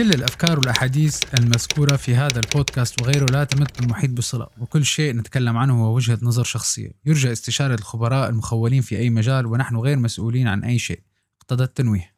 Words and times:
كل 0.00 0.10
الأفكار 0.10 0.58
والأحاديث 0.58 1.18
المذكورة 1.38 1.96
في 1.96 2.14
هذا 2.14 2.40
البودكاست 2.40 3.02
وغيره 3.02 3.26
لا 3.32 3.44
تمت 3.44 3.80
المحيط 3.80 4.10
بصلة 4.10 4.46
وكل 4.60 4.84
شيء 4.84 5.14
نتكلم 5.14 5.56
عنه 5.56 5.84
هو 5.84 5.94
وجهة 5.94 6.18
نظر 6.22 6.44
شخصية. 6.44 6.90
يرجى 7.06 7.32
استشارة 7.32 7.74
الخبراء 7.74 8.28
المخولين 8.28 8.82
في 8.82 8.98
أي 8.98 9.10
مجال 9.10 9.46
ونحن 9.46 9.76
غير 9.76 9.98
مسؤولين 9.98 10.48
عن 10.48 10.64
أي 10.64 10.78
شيء. 10.78 11.00
اقتضى 11.40 11.64
التنويه. 11.64 12.14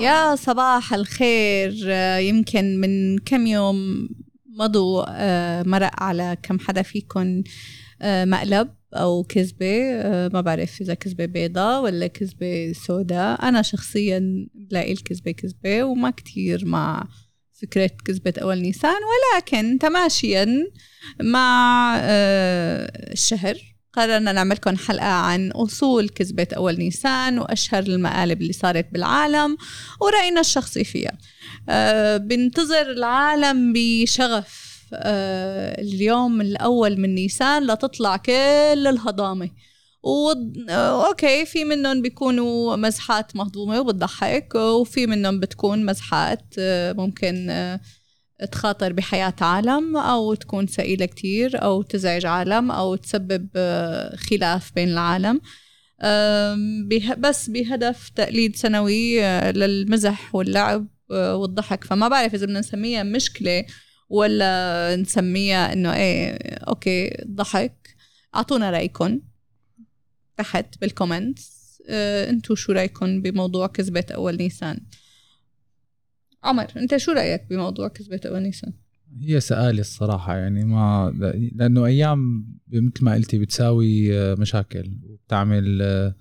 يا 0.00 0.36
صباح 0.36 0.94
الخير. 0.94 1.88
يمكن 2.18 2.80
من 2.80 3.18
كم 3.18 3.46
يوم 3.46 4.08
مضوا 4.58 5.04
آه، 5.08 5.62
مرق 5.62 6.02
على 6.02 6.36
كم 6.42 6.58
حدا 6.58 6.82
فيكم 6.82 7.42
آه، 8.02 8.24
مقلب 8.24 8.68
أو 8.94 9.22
كذبة 9.22 9.82
آه، 9.92 10.30
ما 10.32 10.40
بعرف 10.40 10.80
إذا 10.80 10.94
كذبة 10.94 11.26
بيضة 11.26 11.80
ولا 11.80 12.06
كذبة 12.06 12.72
سوداء. 12.72 13.48
أنا 13.48 13.62
شخصيا 13.62 14.48
بلاقي 14.54 14.92
الكذبة 14.92 15.30
كذبة 15.30 15.84
وما 15.84 16.10
كتير 16.10 16.64
مع 16.64 17.08
فكرة 17.62 17.90
كذبة 18.04 18.34
أول 18.42 18.58
نيسان 18.58 18.96
ولكن 19.10 19.78
تماشيا 19.78 20.70
مع 21.20 21.96
الشهر 23.12 23.70
قررنا 23.92 24.32
نعملكم 24.32 24.76
حلقة 24.76 25.06
عن 25.06 25.50
أصول 25.50 26.08
كذبة 26.08 26.46
أول 26.56 26.76
نيسان 26.76 27.38
وأشهر 27.38 27.82
المقالب 27.82 28.42
اللي 28.42 28.52
صارت 28.52 28.86
بالعالم 28.92 29.56
ورأينا 30.00 30.40
الشخصي 30.40 30.84
فيها. 30.84 31.18
بنتظر 32.16 32.90
العالم 32.90 33.72
بشغف. 33.72 34.70
أه 34.94 35.80
اليوم 35.80 36.40
الأول 36.40 37.00
من 37.00 37.14
نيسان 37.14 37.66
لتطلع 37.66 38.16
كل 38.16 38.86
الهضامة. 38.86 39.50
و... 40.02 40.32
أوكي 40.70 41.46
في 41.46 41.64
منهم 41.64 42.02
بيكونوا 42.02 42.76
مزحات 42.76 43.36
مهضومة 43.36 43.80
وبتضحك 43.80 44.54
وفي 44.54 45.06
منهم 45.06 45.40
بتكون 45.40 45.86
مزحات 45.86 46.54
آه، 46.58 46.92
ممكن 46.92 47.50
آه، 47.50 47.80
تخاطر 48.52 48.92
بحياة 48.92 49.34
عالم 49.40 49.96
أو 49.96 50.34
تكون 50.34 50.66
ثقيلة 50.66 51.06
كتير 51.06 51.62
أو 51.62 51.82
تزعج 51.82 52.26
عالم 52.26 52.70
أو 52.70 52.94
تسبب 52.94 53.48
آه، 53.56 54.16
خلاف 54.16 54.72
بين 54.74 54.88
العالم. 54.88 55.40
بس 57.18 57.50
بهدف 57.50 58.08
تقليد 58.08 58.56
سنوي 58.56 59.24
آه، 59.24 59.50
للمزح 59.50 60.34
واللعب. 60.34 60.80
آه، 60.82 60.99
والضحك. 61.10 61.84
فما 61.84 62.08
بعرف 62.08 62.34
إذا 62.34 62.46
بدنا 62.46 62.58
نسميها 62.58 63.02
مشكلة 63.02 63.64
ولا 64.08 64.96
نسميها 64.96 65.72
إنه 65.72 65.94
إيه 65.94 66.38
okay 66.54 67.24
ضحك. 67.26 67.96
أعطونا 68.34 68.70
رأيكم 68.70 69.20
تحت 70.36 70.80
بال 70.80 70.96
comments 70.96 71.60
أنتو 71.90 72.54
شو 72.54 72.72
رايكم 72.72 73.22
بموضوع 73.22 73.66
كذبة 73.66 74.04
أول 74.14 74.36
نيسان؟ 74.36 74.80
عمر 76.44 76.66
أنت 76.76 76.96
شو 76.96 77.12
رأيك 77.12 77.46
بموضوع 77.50 77.88
كذبة 77.88 78.20
نيسان 78.26 78.72
هي 79.20 79.40
سئيلة 79.40 79.80
الصراحة 79.80 80.36
يعني 80.36 80.64
ما 80.64 81.12
لأنه 81.54 81.86
أيام 81.86 82.46
مثل 82.68 83.04
ما 83.04 83.14
قلتي 83.14 83.38
بتساوي 83.38 84.18
آه، 84.18 84.34
مشاكل 84.34 84.98
وبتعمل 85.02 85.78
آه، 85.82 86.14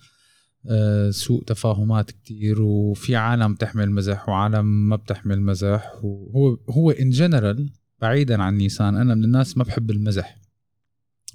سوء 1.10 1.44
تفاهمات 1.44 2.12
كتير 2.12 2.62
وفي 2.62 3.16
عالم 3.16 3.56
تحمل 3.56 3.92
مزح 3.92 4.30
وعالم 4.30 4.90
ما 4.90 4.96
بتحمل 4.96 5.42
مزح. 5.42 5.92
وهو 6.04 6.58
هو 6.70 6.92
ان 6.92 7.10
جنرال 7.10 7.70
بعيدا 8.02 8.44
عن 8.44 8.58
نيسان 8.58 8.96
أنا 8.96 9.16
من 9.16 9.24
الناس 9.24 9.58
ما 9.58 9.64
بحب 9.64 9.92
المزح. 9.92 10.36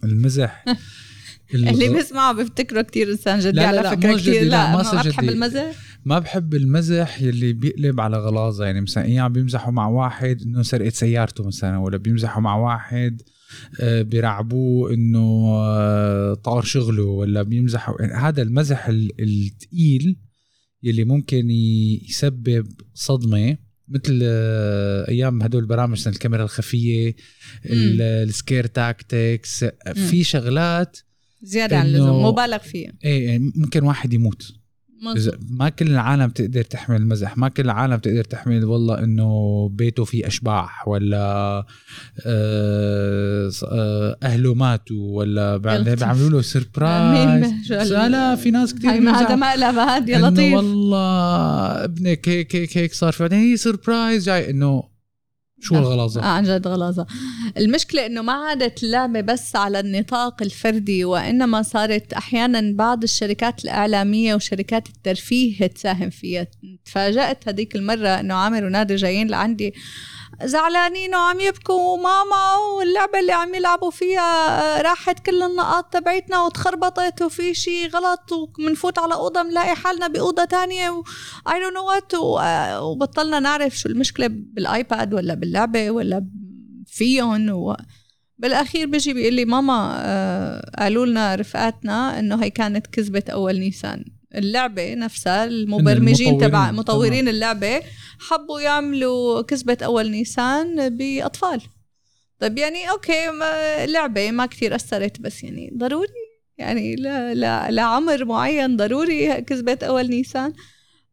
المزح 0.04 0.64
اللي 1.54 1.88
بيسمعوا 1.88 2.32
بيفتكروا 2.32 2.82
كثير 2.82 3.10
إنسان 3.10 3.38
جدي 3.38 3.56
لا 3.56 3.66
على 3.66 3.76
لا 3.80 3.90
فكرة 3.90 4.16
كثير 4.16 4.42
لا, 4.42 4.48
لا 4.48 4.76
ما, 4.76 4.92
ما 4.92 5.02
بحب 5.02 5.28
المزح. 5.28 5.74
ما 6.04 6.18
بحب 6.18 6.54
المزح 6.54 7.22
يلي 7.22 7.52
بيقلب 7.52 8.00
على 8.00 8.18
غلاظة 8.18 8.64
يعني 8.64 8.80
مثلا 8.80 9.04
أيام 9.04 9.32
بيمزحوا 9.32 9.72
مع 9.72 9.86
واحد 9.86 10.42
إنه 10.42 10.62
سرقت 10.62 10.92
سيارته 10.92 11.46
مثلا 11.46 11.78
ولا 11.78 11.96
بيمزحوا 11.96 12.42
مع 12.42 12.56
واحد. 12.56 13.22
آه، 13.22 13.33
بيرعبوه 13.80 14.94
إنه 14.94 15.54
آه، 15.54 16.34
طار 16.34 16.62
شغله 16.62 17.04
ولا 17.04 17.42
بيمزحوا 17.42 18.02
يعني 18.02 18.12
هذا 18.12 18.42
المزح 18.42 18.88
الثقيل 19.20 20.16
يلي 20.82 21.04
ممكن 21.04 21.50
يسبب 21.50 22.66
صدمة 22.94 23.56
مثل 23.88 24.20
آه، 24.22 25.08
أيام 25.08 25.42
هدول 25.42 25.62
البرامج 25.62 26.08
الكاميرا 26.08 26.44
الخفية 26.44 27.16
ال 27.66 27.83
Scare 27.83 28.66
Tactics. 28.66 29.64
في 29.94 30.24
شغلات 30.24 30.98
زيادة 31.42 31.78
عن 31.78 31.86
اللزوم 31.86 32.24
مبالغ 32.24 32.58
فيها. 32.58 32.92
إيه 33.04 33.26
يعني 33.26 33.52
ممكن 33.56 33.82
واحد 33.82 34.12
يموت. 34.12 34.63
إذا 35.16 35.38
ما 35.50 35.68
كل 35.68 35.86
العالم 35.86 36.30
تقدر 36.30 36.62
تحمل 36.62 36.96
المزح 36.96 37.36
ما 37.38 37.48
كل 37.48 37.62
العالم 37.62 37.96
تقدر 37.96 38.24
تحمل 38.24 38.64
والله 38.64 38.98
إنه 38.98 39.68
بيته 39.68 40.04
فيه 40.04 40.26
أشباح 40.26 40.88
ولا 40.88 41.66
آه، 42.26 43.50
آه، 43.64 44.16
أهله 44.22 44.54
ماتوا 44.54 45.18
ولا 45.18 45.56
بيعملوا 45.56 46.30
له 46.30 46.42
surprise 46.42 47.72
لا 47.92 48.34
في 48.34 48.50
ناس 48.50 48.74
كثير 48.74 48.90
هذا 48.90 49.36
مقلب 49.36 49.76
هاد 49.78 50.08
يا 50.08 50.18
لطيف. 50.18 50.54
والله 50.54 51.84
ابنك 51.84 52.28
هيك 52.28 52.56
هيك 52.56 52.78
هيك 52.78 52.94
صار 52.94 53.12
في 53.12 53.28
هي 53.32 53.56
surprise 53.56 54.24
جاي 54.24 54.50
إنه 54.50 54.93
شو 55.64 55.74
الغلاظه؟ 55.74 56.20
آه 56.20 56.24
عن 56.24 56.44
جد 56.44 56.68
غلاظه 56.68 57.06
المشكلة 57.56 58.06
إنه 58.06 58.22
ما 58.22 58.32
عادت 58.32 58.82
اللعبه 58.82 59.20
بس 59.20 59.56
على 59.56 59.80
النطاق 59.80 60.42
الفردي 60.42 61.04
وإنما 61.04 61.62
صارت 61.62 62.12
أحيانا 62.12 62.76
بعض 62.76 63.02
الشركات 63.02 63.64
الإعلامية 63.64 64.34
وشركات 64.34 64.88
الترفيه 64.88 65.66
تساهم 65.66 66.10
فيها 66.10 66.46
تفاجأت 66.84 67.48
هذيك 67.48 67.76
المرة 67.76 68.08
إنه 68.08 68.34
عامر 68.34 68.64
ونادر 68.64 68.96
جايين 68.96 69.28
لعندي 69.28 69.74
زعلانين 70.42 71.14
وعم 71.14 71.40
يبكوا 71.40 71.96
ماما 71.96 72.56
واللعبة 72.78 73.20
اللي 73.20 73.32
عم 73.32 73.54
يلعبوا 73.54 73.90
فيها 73.90 74.82
راحت 74.82 75.26
كل 75.26 75.42
النقاط 75.42 75.92
تبعتنا 75.92 76.42
وتخربطت 76.44 77.22
وفي 77.22 77.54
شيء 77.54 77.88
غلط 77.88 78.32
ومنفوت 78.32 78.98
على 78.98 79.14
أوضة 79.14 79.42
بنلاقي 79.42 79.76
حالنا 79.76 80.06
بأوضة 80.06 80.44
تانية 80.44 80.90
و 80.90 81.04
I 81.48 81.52
don't 81.52 81.74
know 81.74 81.94
what 81.94 82.14
وبطلنا 82.82 83.40
نعرف 83.40 83.78
شو 83.78 83.88
المشكلة 83.88 84.26
بالآيباد 84.30 85.14
ولا 85.14 85.34
باللعبة 85.34 85.90
ولا 85.90 86.26
فيهم 86.86 87.50
و... 87.50 87.76
بالأخير 88.38 88.86
بيجي 88.86 89.12
بيقول 89.12 89.34
لي 89.34 89.44
ماما 89.44 89.96
آه 90.00 90.70
قالوا 90.78 91.06
لنا 91.06 91.34
رفقاتنا 91.34 92.18
إنه 92.18 92.42
هي 92.44 92.50
كانت 92.50 92.86
كذبه 92.86 93.22
أول 93.28 93.58
نيسان. 93.58 94.04
اللعبة 94.36 94.94
نفسها 94.94 95.44
المبرمجين 95.44 96.38
تبع 96.38 96.70
مطورين 96.70 97.28
اللعبة 97.28 97.82
حبوا 98.18 98.60
يعملوا 98.60 99.42
كذبه 99.42 99.78
أول 99.82 100.10
نيسان 100.10 100.96
بأطفال. 100.96 101.60
طيب 102.40 102.58
يعني 102.58 102.90
okay 102.90 103.30
ما 103.30 103.86
لعبة 103.86 104.30
ما 104.30 104.46
كثير 104.46 104.74
أثرت 104.74 105.20
بس 105.20 105.42
يعني 105.42 105.72
ضروري 105.76 106.08
يعني 106.58 106.96
لا 106.96 107.34
لا 107.34 107.70
لعمر 107.70 108.24
معين 108.24 108.76
ضروري 108.76 109.42
كذبه 109.42 109.78
أول 109.82 110.08
نيسان. 110.08 110.52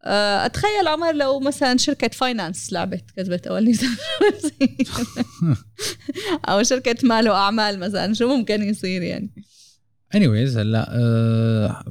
آه، 0.03 0.45
أتخيل 0.45 0.87
عمر 0.87 1.11
لو 1.11 1.39
مثلا 1.39 1.77
شركة 1.77 2.07
فاينانس 2.07 2.73
لعبت 2.73 3.03
كذبه 3.15 3.41
أول 3.47 3.63
نيسان. 3.63 3.95
أو 6.49 6.63
شركة 6.63 6.95
مال 7.03 7.29
وأعمال 7.29 7.79
مثلا 7.79 8.13
شو 8.13 8.27
ممكن 8.27 8.63
يصير 8.63 9.01
يعني؟ 9.01 9.31
Anyways 10.15 10.57
هلأ 10.57 10.87
أه 10.91 11.83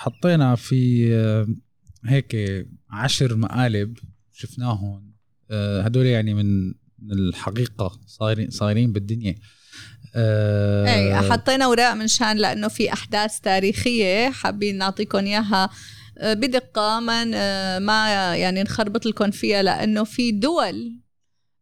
حطينا 0.00 0.54
في 0.54 1.10
آه، 1.14 1.46
هيك 2.06 2.36
عشر 2.90 3.36
مقالب 3.36 3.98
شفناهم 4.32 5.12
آه، 5.50 5.82
هدول 5.82 6.06
يعني 6.06 6.34
من 6.34 6.74
الحقيقة 7.12 8.00
صايرين 8.06 8.50
صايرين 8.50 8.92
بالدنيا 8.92 9.34
آه 10.14 10.94
إيه 10.94 11.30
حطينا 11.30 11.64
اوراق 11.64 11.94
من 11.94 12.08
شان 12.08 12.36
لأنه 12.36 12.68
في 12.68 12.92
أحداث 12.92 13.40
تاريخية 13.40 14.30
حابين 14.30 14.78
نعطيكم 14.78 15.18
إياها 15.18 15.70
بدقة 16.22 17.00
ما 17.00 17.78
ما 17.78 18.08
يعني 18.36 18.62
نخربط 18.62 19.06
لكم 19.06 19.30
فيها 19.30 19.62
لأنه 19.62 20.04
في 20.04 20.32
دول 20.32 21.00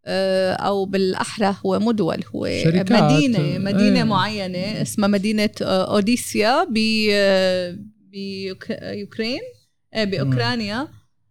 أو 0.06 0.84
بالأحرى 0.84 1.56
هو 1.66 1.78
مو 1.78 1.92
دول 1.92 2.24
هو 2.34 2.48
شركات. 2.64 2.92
مدينة 2.92 3.58
مدينة 3.58 3.98
إيه. 3.98 4.04
معينة 4.04 4.82
اسمها 4.82 5.08
مدينة 5.08 5.50
أوديسيا 5.62 6.64
ب 6.64 6.78
بيوكرين 8.10 9.40
آه، 9.94 10.04
بأوكرانيا. 10.04 10.88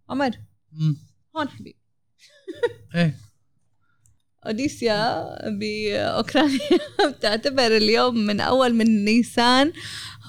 عمر. 0.10 0.32
هون 1.38 1.50
حبيبي. 1.50 1.78
إيه. 2.96 3.16
أوديسيا 4.46 5.26
بأوكرانيا. 5.50 6.60
بتعتبر 7.18 7.78
اليوم 7.78 8.16
من 8.16 8.40
أول 8.40 8.74
من 8.74 9.06
نيسان 9.06 9.74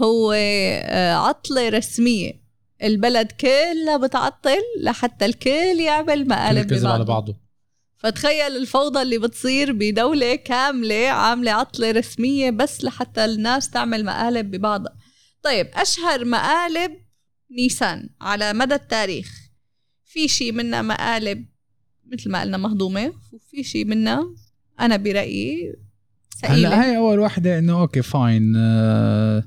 هو 0.02 0.32
آه، 0.32 1.14
عطلة 1.14 1.68
رسمية. 1.68 2.48
البلد 2.82 3.32
كلها 3.32 3.96
بتعطل 3.96 4.58
لحتى 4.80 5.24
الكل 5.24 5.80
يعمل 5.80 6.28
مقالب 6.28 6.66
ببعضه. 6.66 6.88
على 6.92 7.04
بعضه 7.04 7.36
فتخيل 7.96 8.56
الفوضى 8.56 9.02
اللي 9.02 9.18
بتصير 9.18 9.72
بدولة 9.72 10.34
كاملة 10.34 11.08
عاملة 11.08 11.50
عطلة 11.52 11.90
رسمية 11.90 12.50
بس 12.50 12.84
لحتى 12.84 13.24
الناس 13.24 13.70
تعمل 13.70 14.04
مقالب 14.04 14.50
ببعضها. 14.50 14.96
طيب 15.42 15.66
أشهر 15.74 16.24
مقالب 16.24 16.92
نيسان 17.50 18.08
على 18.20 18.52
مدى 18.52 18.74
التاريخ. 18.74 19.48
في 20.04 20.28
شي 20.28 20.52
منها 20.52 20.82
مقالب 20.82 21.46
مثل 22.12 22.30
ما 22.30 22.40
قلنا 22.40 22.56
مهضومة 22.56 23.12
وفي 23.32 23.62
شي 23.62 23.84
منها 23.84 24.34
أنا 24.80 24.96
برأيي 24.96 25.74
هلأ 26.44 26.82
هاي 26.82 26.96
أول 26.96 27.18
وحدة 27.18 27.58
إنه 27.58 27.80
okay 27.80 28.02
fine. 28.02 28.52
آه 28.56 29.44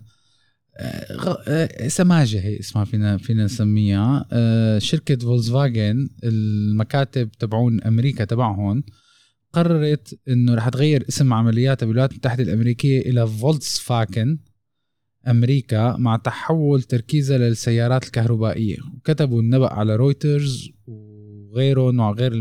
آه، 0.77 1.87
سماجة 1.87 2.39
هي 2.39 2.59
اسمها 2.59 2.85
فينا 2.85 3.17
فينا 3.17 3.45
نسميها. 3.45 4.27
آه، 4.31 4.79
شركة 4.79 5.15
فولكسفاجن 5.15 6.09
المكاتب 6.23 7.31
تبعون 7.31 7.83
أمريكا 7.83 8.25
تبعهم 8.25 8.83
قررت 9.53 10.19
إنه 10.27 10.55
رح 10.55 10.69
تغير 10.69 11.05
اسم 11.09 11.33
عملياتها 11.33 11.85
بالولايات 11.85 12.11
المتحدة 12.11 12.43
الأمريكية 12.43 13.01
إلى 13.01 13.27
فولتس 13.27 13.79
فاجن 13.79 14.37
أمريكا 15.27 15.95
مع 15.97 16.15
تحول 16.15 16.81
تركيزها 16.81 17.37
للسيارات 17.37 18.03
الكهربائية. 18.03 18.77
وكتبوا 18.97 19.41
النبأ 19.41 19.73
على 19.73 19.95
رويترز 19.95 20.69
وغيرهم 20.87 21.99
وغير 21.99 22.33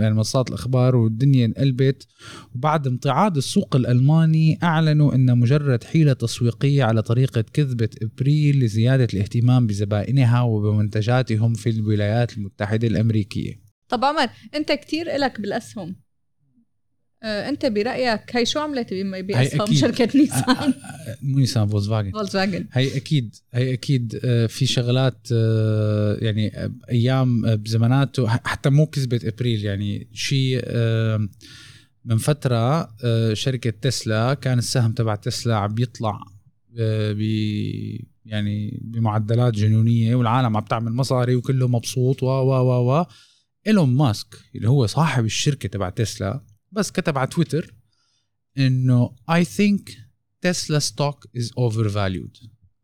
يعني 0.00 0.14
منصات 0.14 0.48
الأخبار 0.48 0.96
والدنيا 0.96 1.46
انقلبت. 1.46 2.06
وبعد 2.54 2.86
امتعاض 2.86 3.36
السوق 3.36 3.76
الألماني 3.76 4.58
أعلنوا 4.62 5.14
إن 5.14 5.38
مجرد 5.38 5.84
حيلة 5.84 6.12
تسويقية 6.12 6.84
على 6.84 7.02
طريقة 7.02 7.44
كذبة 7.52 7.88
إبريل 8.02 8.64
لزيادة 8.64 9.08
الاهتمام 9.14 9.66
بزبائنها 9.66 10.40
وبمنتجاتهم 10.42 11.54
في 11.54 11.70
الولايات 11.70 12.38
المتحدة 12.38 12.88
الأمريكية. 12.88 13.64
طب 13.88 14.04
عمر 14.04 14.28
أنت 14.54 14.72
كتير 14.72 15.16
إلك 15.16 15.40
بالأسهم. 15.40 15.88
آه، 15.88 16.03
أنت 17.24 17.66
برأيك 17.66 18.36
هي 18.36 18.46
شو 18.46 18.60
عملت 18.60 18.94
باسهم 18.94 19.74
شركة 19.74 20.08
نيسان. 20.14 20.74
مو 21.22 21.38
نيسان 21.38 21.66
فولكس 21.66 21.86
فاجن 21.88 22.10
فولكس 22.10 22.32
فاجن 22.32 22.66
هي 22.72 22.96
أكيد 22.96 23.34
هي 23.54 23.72
أكيد 23.72 24.20
آه، 24.24 24.46
في 24.46 24.66
شغلات 24.66 25.28
آه، 25.32 26.18
يعني 26.20 26.70
أيام 26.90 27.56
بزماناته 27.56 28.28
حتى 28.28 28.70
مو 28.70 28.86
كذبة 28.86 29.20
إبريل 29.24 29.64
يعني 29.64 30.08
شيء 30.12 30.62
من 32.04 32.18
فترة 32.18 32.88
شركة 33.32 33.70
تسلا 33.70 34.34
كان 34.34 34.58
السهم 34.58 34.92
تبع 34.92 35.14
تسلا 35.14 35.56
عم 35.56 35.74
بيطلع 35.74 36.20
ب 36.76 37.20
يعني 38.26 38.80
بمعدلات 38.82 39.54
جنونية 39.54 40.14
والعالم 40.14 40.56
عم 40.56 40.64
تعمل 40.64 40.92
مصاري 40.92 41.36
وكله 41.36 41.68
مبسوط 41.68 42.22
و 42.22 42.26
و 42.26 42.52
و 42.52 43.00
و. 43.00 43.04
إيلون 43.66 43.94
ماسك 43.94 44.26
اللي 44.54 44.68
هو 44.68 44.86
صاحب 44.86 45.24
الشركة 45.24 45.68
تبع 45.68 45.90
تسلا 45.90 46.40
بس 46.74 46.90
كتب 46.90 47.18
على 47.18 47.26
تويتر 47.26 47.74
إنه 48.58 49.16
I 49.30 49.44
think 49.44 49.96
Tesla 50.40 50.78
stock 50.78 51.26
is 51.36 51.50
overvalued 51.58 52.36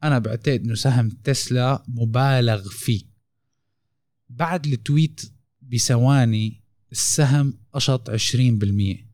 أنا 0.05 0.19
بعتقد 0.19 0.61
إنه 0.65 0.75
سهم 0.75 1.09
تسلا 1.09 1.85
مبالغ 1.89 2.69
فيه. 2.69 3.03
بعد 4.29 4.67
ال 4.67 4.78
tweet 4.78 5.33
بثواني 5.63 6.63
السهم 6.93 7.59
قشط 7.73 8.11
20% 8.11 9.10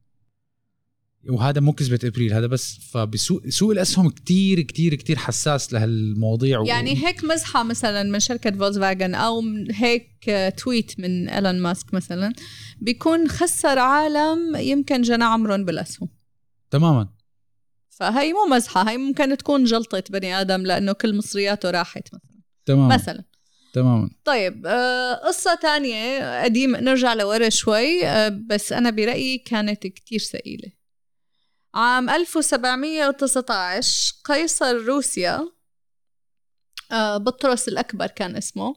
وهذا 1.28 1.60
مو 1.60 1.72
كذبة 1.72 1.98
إبريل 2.04 2.32
هذا 2.32 2.46
بس 2.46 2.78
فبسوق 2.90 3.48
سوق 3.48 3.70
الأسهم 3.70 4.10
كتير 4.10 4.60
كتير 4.60 4.94
كتير 4.94 5.16
حساس 5.16 5.72
لهالمواضيع. 5.72 6.64
يعني 6.66 6.92
و... 6.92 7.06
هيك 7.06 7.24
مزحة 7.24 7.62
مثلا 7.62 8.02
من 8.02 8.20
شركة 8.20 8.50
فولكس 8.50 8.78
فاجن 8.78 9.14
أو 9.14 9.42
هيك 9.70 10.30
tweet 10.56 11.00
من 11.00 11.28
إيلون 11.28 11.60
ماسك 11.60 11.94
مثلا 11.94 12.32
بيكون 12.80 13.28
خسر 13.28 13.78
عالم 13.78 14.56
يمكن 14.56 15.02
جنى 15.02 15.24
عمرهم 15.24 15.64
بالأسهم. 15.64 16.08
تماما. 16.70 17.08
فهي 17.90 18.32
مو 18.32 18.56
مزحة 18.56 18.90
هي 18.90 18.96
ممكن 18.96 19.36
تكون 19.36 19.64
جلطة 19.64 20.04
بني 20.10 20.40
آدم 20.40 20.62
لأنه 20.62 20.92
كل 20.92 21.16
مصرياته 21.16 21.70
راحت 21.70 22.08
مثلا. 22.08 22.40
تماما. 22.66 22.94
مثلا. 22.94 23.24
تماما. 23.72 24.10
طيب 24.24 24.66
آه 24.66 25.14
قصة 25.14 25.54
تانية 25.62 26.42
قديم 26.44 26.76
نرجع 26.76 27.14
لورا 27.14 27.48
شوي 27.48 28.06
آه 28.06 28.28
بس 28.28 28.72
أنا 28.72 28.90
برأيي 28.90 29.38
كانت 29.38 29.86
كتير 29.86 30.18
ثقيلة 30.18 30.72
عام 31.76 32.10
1719 32.10 34.14
قيصر 34.24 34.76
روسيا. 34.76 35.48
آه 36.92 37.16
بطرس 37.16 37.68
الأكبر 37.68 38.06
كان 38.06 38.36
اسمه. 38.36 38.74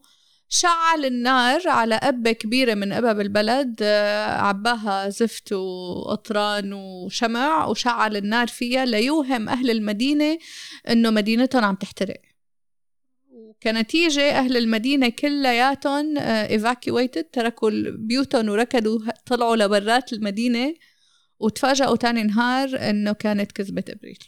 شعل 0.49 1.05
النار 1.05 1.67
على 1.67 1.99
قبة 2.03 2.31
كبيرة 2.31 2.73
من 2.73 2.93
قبب 2.93 3.19
البلد. 3.19 3.75
آه، 3.81 4.41
عباها 4.41 5.09
زفت 5.09 5.53
وقطران 5.53 6.73
وشمع 6.73 7.65
وشعل 7.65 8.17
النار 8.17 8.47
فيها 8.47 8.85
ليوهم 8.85 9.49
أهل 9.49 9.69
المدينة 9.69 10.37
إنه 10.89 11.09
مدينتهم 11.09 11.65
عم 11.65 11.75
تحترق. 11.75 12.21
وكنتيجة 13.31 14.31
أهل 14.31 14.57
المدينة 14.57 15.09
كلياتهم 15.09 16.17
آه، 16.17 16.55
تركوا 17.33 17.71
بيوتهم 17.97 18.49
وركضوا 18.49 18.99
طلعوا 19.25 19.55
لبرات 19.55 20.13
المدينة. 20.13 20.73
وتفاجئوا 21.39 21.95
تاني 21.95 22.23
نهار 22.23 22.69
إنه 22.89 23.11
كانت 23.11 23.51
كذبة 23.51 23.83
إبريل. 23.89 24.19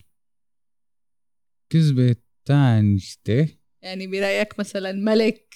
كذبة 1.70 2.16
تانجتة. 2.46 3.48
يعني 3.82 4.08
برأيك 4.08 4.60
مثلا 4.60 4.92
ملك 4.92 5.56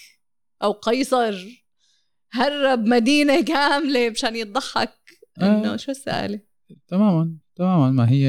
أو 0.63 0.71
قيصر 0.71 1.65
هرب 2.31 2.79
مدينة 2.79 3.43
كاملة 3.43 4.09
مشان 4.09 4.35
يضحك؟ 4.35 4.93
إنه 5.41 5.73
آه. 5.73 5.75
شو 5.75 5.91
السالفة؟ 5.91 6.45
تماما 6.87 7.37
تماما. 7.55 7.91
ما 7.91 8.09
هي 8.09 8.27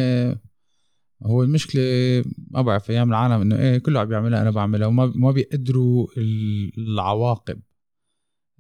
هو 1.22 1.42
المشكلة 1.42 2.24
ما 2.50 2.62
بعرف 2.62 2.90
أيام 2.90 3.08
العالم 3.08 3.40
إنه 3.40 3.58
إيه 3.58 3.78
كله 3.78 4.00
عم 4.00 4.12
يعملها 4.12 4.42
أنا 4.42 4.50
بعملها 4.50 4.86
وما 4.86 5.12
ما 5.14 5.30
بيقدروا 5.30 6.06
العواقب. 6.78 7.60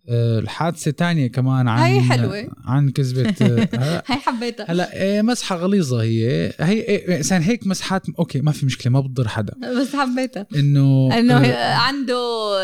الحادثة 0.08 0.90
تانية 0.90 1.26
كمان 1.26 1.68
عن 1.68 1.82
هي 1.82 2.00
حلوة. 2.00 2.50
عن 2.64 2.90
كذبة 2.90 3.34
هي 4.06 4.16
حبيتها. 4.16 4.66
هلا 4.70 5.02
إيه 5.02 5.22
مسحة 5.22 5.56
غليظة 5.56 6.02
هي. 6.02 6.52
هي 6.60 6.80
إيه 6.80 7.22
هيك 7.32 7.66
مسحات 7.66 8.02
أوكي 8.18 8.40
ما 8.40 8.52
في 8.52 8.66
مشكلة 8.66 8.92
ما 8.92 9.00
بتضر 9.00 9.28
حدا. 9.28 9.54
بس 9.80 9.96
حبيتها. 9.96 10.46
إنه 10.54 11.18
إنه 11.18 11.46
آه 11.46 11.74
عنده 11.74 12.16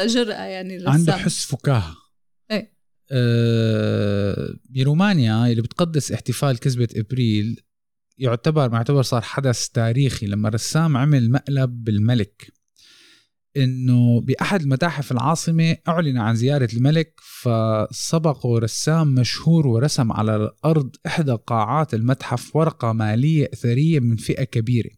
جرأة 0.07 0.43
يعني 0.43 0.77
الرسام. 0.77 0.93
عنده 0.93 1.17
حس 1.17 1.45
فكاهة. 1.45 1.97
إيه. 2.51 2.73
آه 3.13 4.55
برومانيا 4.71 5.47
اللي 5.47 5.63
بتقدس 5.63 6.13
احتفال 6.13 6.59
كذبة 6.59 6.89
إبريل 6.97 7.61
يعتبر 8.19 8.71
معتبر 8.71 9.03
صار 9.03 9.23
حدث 9.23 9.69
تاريخي 9.69 10.27
لما 10.27 10.49
رسام 10.49 10.97
عمل 10.97 11.31
مقلب 11.31 11.85
بالملك. 11.85 12.53
إنه 13.57 14.21
بأحد 14.21 14.63
المتاحف 14.63 15.13
العاصمة 15.13 15.77
أعلن 15.89 16.19
عن 16.19 16.35
زيارة 16.35 16.69
الملك 16.75 17.21
فسبقه 17.41 18.59
رسام 18.59 19.15
مشهور 19.15 19.67
ورسم 19.67 20.13
على 20.13 20.37
الأرض 20.37 20.97
إحدى 21.07 21.33
قاعات 21.33 21.95
المتحف 21.95 22.57
ورقة 22.57 22.93
مالية 22.93 23.51
أثرية 23.53 24.01
من 24.01 24.17
فئة 24.17 24.45
كبيرة. 24.45 24.91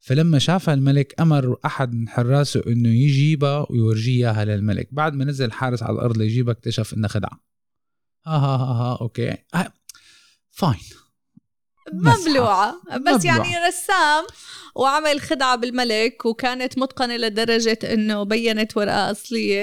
فلما 0.00 0.38
شافها 0.38 0.74
الملك 0.74 1.20
أمر 1.20 1.56
أحد 1.64 1.92
من 1.92 2.08
حراسه 2.08 2.62
إنه 2.66 2.88
يجيبها 2.88 3.66
ويورجيها 3.70 4.30
إياها 4.32 4.44
للملك. 4.44 4.88
بعد 4.92 5.14
ما 5.14 5.24
نزل 5.24 5.44
الحارس 5.44 5.82
على 5.82 5.94
الأرض 5.94 6.18
ليجيبها 6.18 6.52
اكتشف 6.52 6.94
إنها 6.94 7.08
خدعة. 7.08 7.40
ها 8.26 8.36
ها 8.36 8.56
ها 8.56 8.72
ها 8.72 8.98
okay. 9.00 9.30
آه. 9.54 9.72
fine 10.50 10.80
مبلوعة 11.92 12.80
بس. 13.00 13.24
يعني 13.24 13.48
رسام 13.68 14.24
وعمل 14.74 15.20
خدعة 15.20 15.56
بالملك 15.56 16.26
وكانت 16.26 16.78
متقنة 16.78 17.16
لدرجة 17.16 17.78
إنه 17.84 18.22
بينت 18.22 18.76
ورقة 18.76 19.10
أصلية. 19.10 19.60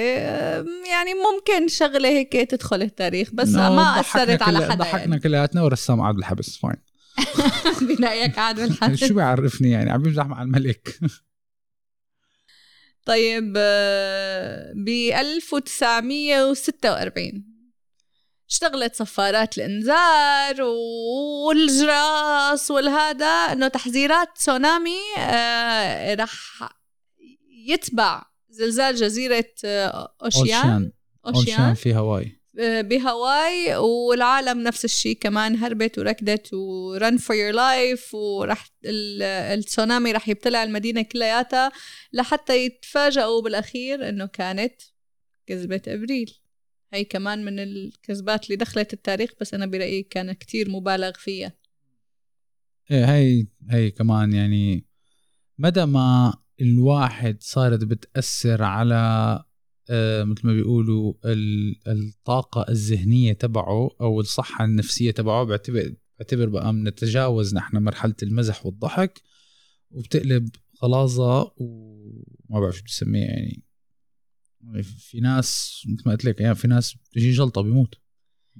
يعني 0.89 1.13
ممكن 1.13 1.67
شغلة 1.67 2.09
هيك 2.09 2.33
تدخل 2.33 2.81
التاريخ 2.81 3.29
بس 3.33 3.49
ما 3.49 3.99
أثرت 3.99 4.41
على 4.41 4.65
حدا 4.65 4.75
ضحكنا 4.75 4.99
يعني. 4.99 5.19
كلياتنا 5.19 5.61
ورسام 5.61 6.01
قعد 6.01 6.15
بالحبس 6.15 6.57
fine 6.57 6.75
بنايك 7.81 8.35
قعد 8.35 8.59
بالحبس 8.59 9.03
شو 9.03 9.13
بيعرفني 9.13 9.71
يعني؟ 9.71 9.91
عم 9.91 10.01
بيمزح 10.01 10.25
مع 10.25 10.41
الملك. 10.41 10.99
طيب 13.05 13.53
ب 14.73 14.87
1946 14.87 17.54
اشتغلت 18.49 18.95
صفارات 18.95 19.57
الإنذار 19.57 20.61
والجراس 21.45 22.71
والهذا 22.71 23.25
إنه 23.25 23.67
تحذيرات 23.67 24.29
تسونامي 24.35 24.99
آه 25.17 26.13
رح 26.13 26.69
يتبع 27.67 28.23
زلزال 28.49 28.95
جزيرة 28.95 29.45
آه، 29.65 30.15
أوشيان. 30.23 30.91
أوشيان. 31.25 31.73
في 31.73 31.93
هاواي. 31.93 32.41
آه، 32.59 32.81
بهاواي 32.81 33.75
والعالم 33.75 34.63
نفس 34.63 34.85
الشيء 34.85 35.17
كمان 35.17 35.55
هربت 35.55 35.99
وركضت 35.99 36.53
و 36.53 36.69
run 36.69 37.17
for 37.17 37.35
your 37.35 37.51
life 37.51 38.13
ورح 38.13 38.67
التسونامي 38.85 40.11
رح 40.11 40.29
يبتلع 40.29 40.63
المدينة 40.63 41.01
كلياتها 41.01 41.71
لحتى 42.13 42.65
يتفاجئوا 42.65 43.41
بالأخير 43.41 44.09
إنه 44.09 44.25
كانت 44.25 44.81
كذبة 45.47 45.81
إبريل. 45.87 46.44
هي 46.93 47.03
كمان 47.03 47.45
من 47.45 47.59
الكذبات 47.59 48.45
اللي 48.45 48.55
دخلت 48.55 48.93
التاريخ 48.93 49.31
بس 49.41 49.53
أنا 49.53 49.65
برأيي 49.65 50.03
كان 50.03 50.33
كتير 50.33 50.69
مبالغ 50.69 51.11
فيها. 51.15 51.53
إيه 52.91 53.05
هي 53.15 53.47
هي 53.69 53.91
كمان 53.91 54.33
يعني 54.33 54.85
مدى 55.57 55.85
ما 55.85 56.33
الواحد 56.61 57.37
صارت 57.43 57.83
بتأثر 57.83 58.63
على 58.63 58.95
آه 59.89 60.23
مثل 60.23 60.47
ما 60.47 60.53
بيقولوا 60.53 61.13
الطاقة 61.87 62.65
الذهنية 62.69 63.33
تبعه 63.33 63.89
أو 64.01 64.19
الصحة 64.19 64.65
النفسية 64.65 65.11
تبعه 65.11 65.43
بعتبر 65.43 65.93
بعتبر 66.19 66.49
بقى 66.49 66.71
بنتجاوز 66.73 67.55
نحن 67.55 67.77
مرحلة 67.77 68.15
المزح 68.23 68.65
والضحك 68.65 69.21
وبتقلب 69.91 70.49
غلاظة 70.83 71.53
وما 71.57 72.59
بعرف 72.59 72.75
شو 72.77 72.83
بسميها 72.83 73.27
يعني. 73.27 73.63
في 74.83 75.19
ناس 75.19 75.81
مثل 75.85 76.03
ما 76.05 76.11
قلت 76.11 76.25
لك 76.25 76.41
يعني 76.41 76.55
في 76.55 76.67
ناس 76.67 76.93
بتجي 76.93 77.31
جلطة 77.31 77.61
بيموت. 77.61 77.95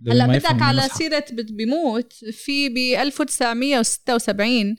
هلا 0.08 0.28
بدك 0.28 0.62
على 0.62 0.82
سيرة 0.82 1.26
بيموت 1.32 2.14
في 2.14 2.70
ب 2.70 2.78
1976 2.78 4.76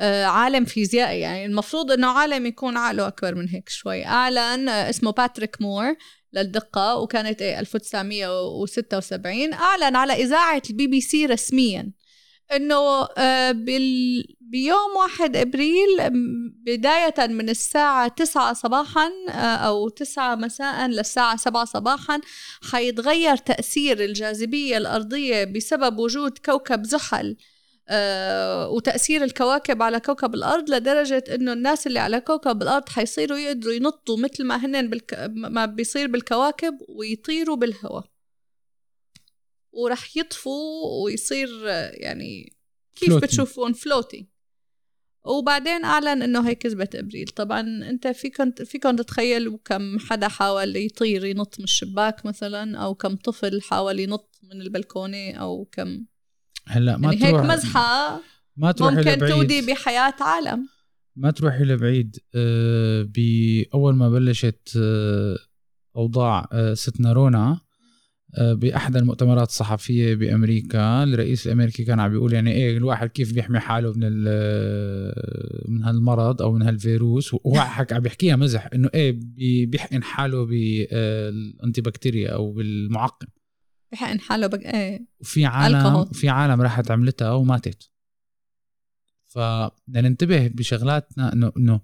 آه، 0.00 0.24
عالم 0.24 0.64
فيزيائي. 0.64 1.20
يعني 1.20 1.44
المفروض 1.46 1.90
إنه 1.90 2.06
عالم 2.06 2.46
يكون 2.46 2.76
عقله 2.76 3.06
أكبر 3.06 3.34
من 3.34 3.48
هيك 3.48 3.68
شوي. 3.68 4.06
أعلن 4.06 4.68
آه، 4.68 4.90
اسمه 4.90 5.10
باتريك 5.10 5.60
مور 5.60 5.96
للدقة 6.32 6.96
وكانت 6.96 7.42
إيه 7.42 7.60
1976 7.60 9.52
أعلن 9.52 9.96
على 9.96 10.12
إذاعة 10.12 10.62
البي 10.70 10.86
بي 10.86 11.00
سي 11.00 11.26
رسميا. 11.26 11.92
إنه 12.52 13.08
آه، 13.18 13.52
بال... 13.52 14.24
بيوم 14.40 14.96
1 14.96 15.36
إبريل 15.36 15.88
بداية 16.66 17.26
من 17.26 17.48
الساعة 17.48 18.08
9 18.08 18.52
صباحا 18.52 19.10
أو 19.38 19.88
9 19.88 20.34
مساء 20.34 20.86
للساعة 20.86 21.36
7 21.36 21.64
صباحا 21.64 22.20
حيتغير 22.70 23.36
تأثير 23.36 24.04
الجاذبية 24.04 24.76
الأرضية 24.76 25.44
بسبب 25.44 25.98
وجود 25.98 26.38
كوكب 26.38 26.84
زحل. 26.84 27.36
آه، 27.92 28.68
وتأثير 28.68 29.24
الكواكب 29.24 29.82
على 29.82 30.00
كوكب 30.00 30.34
الأرض 30.34 30.70
لدرجة 30.70 31.24
إنه 31.34 31.52
الناس 31.52 31.86
اللي 31.86 31.98
على 31.98 32.20
كوكب 32.20 32.62
الأرض 32.62 32.88
حيصيروا 32.88 33.38
يقدروا 33.38 33.74
ينطوا 33.74 34.18
مثل 34.18 34.44
ما 34.44 34.56
هن 34.56 34.90
بالك... 34.90 35.30
ما 35.34 35.66
بيصير 35.66 36.06
بالكواكب 36.08 36.78
ويطيروا 36.88 37.56
بالهواء. 37.56 38.09
ورح 39.72 40.16
يطفوا 40.16 41.04
ويصير 41.04 41.48
يعني 41.92 42.56
كيف 42.96 43.12
floating. 43.12 43.22
بتشوفون 43.22 43.72
فلوتي 43.72 44.28
وبعدين 45.24 45.84
أعلن 45.84 46.22
إنه 46.22 46.48
هي 46.48 46.54
كذبة 46.54 46.88
إبريل. 46.94 47.28
طبعا 47.28 47.60
أنت 47.60 48.06
فيكم 48.06 48.50
فيكم 48.50 48.96
تتخيلوا 48.96 49.58
كم 49.64 49.98
حدا 49.98 50.28
حاول 50.28 50.76
يطير 50.76 51.24
ينط 51.24 51.58
من 51.58 51.64
الشباك 51.64 52.26
مثلا 52.26 52.78
أو 52.78 52.94
كم 52.94 53.16
طفل 53.16 53.62
حاول 53.62 54.00
ينط 54.00 54.40
من 54.42 54.62
البلكونة 54.62 55.32
أو 55.32 55.64
كم. 55.72 56.04
هلأ 56.66 56.96
ما 56.96 57.12
يعني 57.12 57.26
تروح 57.26 57.40
هيك 57.40 57.50
مزحة 57.50 58.20
ما 58.56 58.72
تروح 58.72 58.92
ممكن 58.92 59.18
تودي 59.18 59.60
بحياة 59.62 60.14
عالم. 60.20 60.68
ما 61.16 61.30
تروحي 61.30 61.64
لبعيد 61.64 62.16
أه 62.34 63.02
بأول 63.02 63.94
ما 63.94 64.10
بلشت 64.10 64.72
أه 64.76 65.38
أوضاع 65.96 66.48
أه 66.52 66.74
ستنا 66.74 67.12
رونا 67.12 67.60
باحدى 68.38 68.98
المؤتمرات 68.98 69.48
الصحفية 69.48 70.14
بأمريكا. 70.14 71.02
الرئيس 71.04 71.46
الأمريكي 71.46 71.84
كان 71.84 72.00
عم 72.00 72.10
بيقول 72.10 72.32
يعني 72.32 72.52
إيه 72.52 72.76
الواحد 72.76 73.08
كيف 73.08 73.32
بيحمي 73.34 73.58
حاله 73.58 73.92
من 73.92 74.24
من 75.68 75.84
هالمرض 75.84 76.42
أو 76.42 76.52
من 76.52 76.62
هالفيروس. 76.62 77.34
وهو 77.34 77.84
عم 77.92 78.00
بيحكيها 78.00 78.36
مزح 78.36 78.68
إنه 78.74 78.90
إيه 78.94 79.20
بيحقن 79.66 80.02
حاله 80.02 80.46
بالانتي 80.46 81.80
بكتيريا 81.80 82.30
أو 82.30 82.52
بالمعقم. 82.52 83.26
بحقن 83.92 84.20
حاله 84.20 84.46
بق... 84.46 84.66
إيه 84.66 85.06
وفي 85.20 85.44
عالم. 85.44 86.04
في 86.04 86.28
عالم 86.28 86.60
راحت 86.60 86.90
عملتها 86.90 87.32
وماتت. 87.32 87.90
فبدنا 89.26 90.08
ننتبه 90.08 90.48
بشغلاتنا 90.48 91.32
إنه 91.32 91.52
إنه 91.56 91.80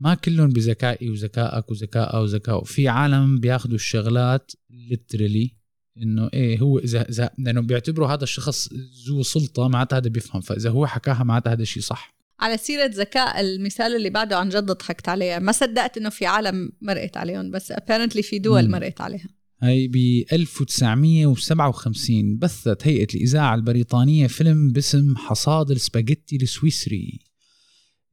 ما 0.00 0.14
كلهم 0.14 0.48
بذكائي 0.48 1.10
وذكائك 1.10 1.70
وذكائها 1.70 2.18
وذكائه 2.18 2.62
في 2.62 2.88
عالم 2.88 3.40
بياخذوا 3.40 3.74
الشغلات 3.74 4.52
literally 4.70 5.56
إنه 6.02 6.30
إيه 6.34 6.58
هو 6.58 6.78
اذا 6.78 7.08
إذا 7.08 7.30
لأنه 7.38 7.60
بيعتبروا 7.60 8.08
هذا 8.08 8.24
الشخص 8.24 8.68
ذو 9.08 9.22
سلطة 9.22 9.68
معناتها 9.68 9.96
هذا 9.96 10.08
بيفهم 10.08 10.40
فإذا 10.40 10.70
هو 10.70 10.86
حكاها 10.86 11.24
معناتها 11.24 11.52
هذا 11.52 11.62
الشيء 11.62 11.82
صح. 11.82 12.14
على 12.40 12.56
سيرة 12.56 12.90
ذكاء 12.94 13.40
المثال 13.40 13.96
اللي 13.96 14.10
بعده 14.10 14.38
عن 14.38 14.48
جد 14.48 14.70
ضحكت 14.70 15.08
عليه. 15.08 15.38
ما 15.38 15.52
صدقت 15.52 15.98
إنه 15.98 16.08
في 16.08 16.26
عالم 16.26 16.72
مرقت 16.80 17.16
عليهم 17.16 17.50
بس 17.50 17.72
apparently 17.72 18.20
في 18.20 18.38
دول 18.38 18.70
مرقت 18.70 19.00
عليها. 19.00 19.28
هي 19.62 19.88
ب 19.88 19.96
1957 20.32 22.38
بثت 22.38 22.86
هيئة 22.86 23.14
الإذاعة 23.14 23.54
البريطانية 23.54 24.26
فيلم 24.26 24.72
باسم 24.72 25.16
حصاد 25.16 25.70
السباجيتي 25.70 26.36
السويسري. 26.36 27.20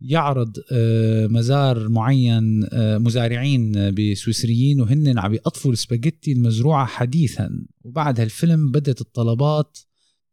يعرض 0.01 0.57
آه، 0.71 1.27
مزار 1.27 1.89
معين 1.89 2.67
آه، 2.73 2.97
مزارعين 2.97 3.71
بسويسريين 3.95 4.81
وهن 4.81 5.19
عم 5.19 5.33
يقطفوا 5.33 5.71
السباجيتي 5.71 6.31
المزروعة 6.31 6.85
حديثا. 6.85 7.65
وبعد 7.81 8.19
هالفيلم 8.19 8.71
بدت 8.71 9.01
الطلبات 9.01 9.77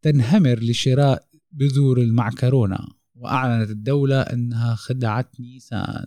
تنهمر 0.01 0.59
لشراء 0.59 1.23
بذور 1.51 2.01
المعكرونة 2.01 2.77
وأعلنت 3.15 3.69
الدولة 3.69 4.21
أنها 4.21 4.75
خدعة 4.75 5.39
نيسان. 5.39 6.05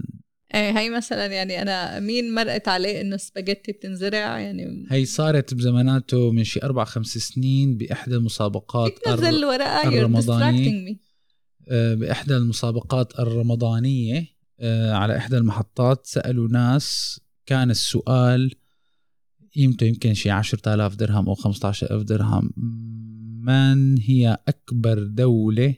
إيه 0.55 0.79
هي 0.79 0.91
مثلا 0.91 1.27
يعني 1.27 1.63
أنا 1.63 2.01
مين 2.01 2.35
مرقت 2.35 2.69
عليه 2.69 3.01
إنه 3.01 3.17
سباجيتي 3.17 3.73
بتنزرع؟ 3.73 4.39
يعني 4.39 4.87
هي 4.91 5.05
صارت 5.05 5.55
بزماناته 5.55 6.33
من 6.33 6.45
شي 6.45 6.61
أربع 6.63 6.85
خمس 6.85 7.19
سنين 7.19 7.77
بإحدى 7.77 8.15
المسابقات 8.15 9.09
نزل 9.09 9.45
ورقة 9.45 9.89
الرمضانية. 9.89 10.91
آه، 10.91 10.97
بإحدى 11.71 12.37
المسابقات 12.37 13.19
الرمضانية 13.19 14.27
آه، 14.61 14.93
على 14.93 15.17
إحدى 15.17 15.37
المحطات 15.39 16.07
سألوا 16.07 16.49
ناس 16.49 17.21
كان 17.47 17.71
السؤال 17.71 18.55
قيمته 19.55 19.85
يمكن 19.85 20.15
شي 20.15 20.31
10000 20.31 20.97
درهم 20.97 21.29
أو 21.29 21.35
15000 21.35 22.03
درهم 22.03 22.51
من 23.45 23.99
هي 23.99 24.39
أكبر 24.49 25.03
دولة 25.03 25.75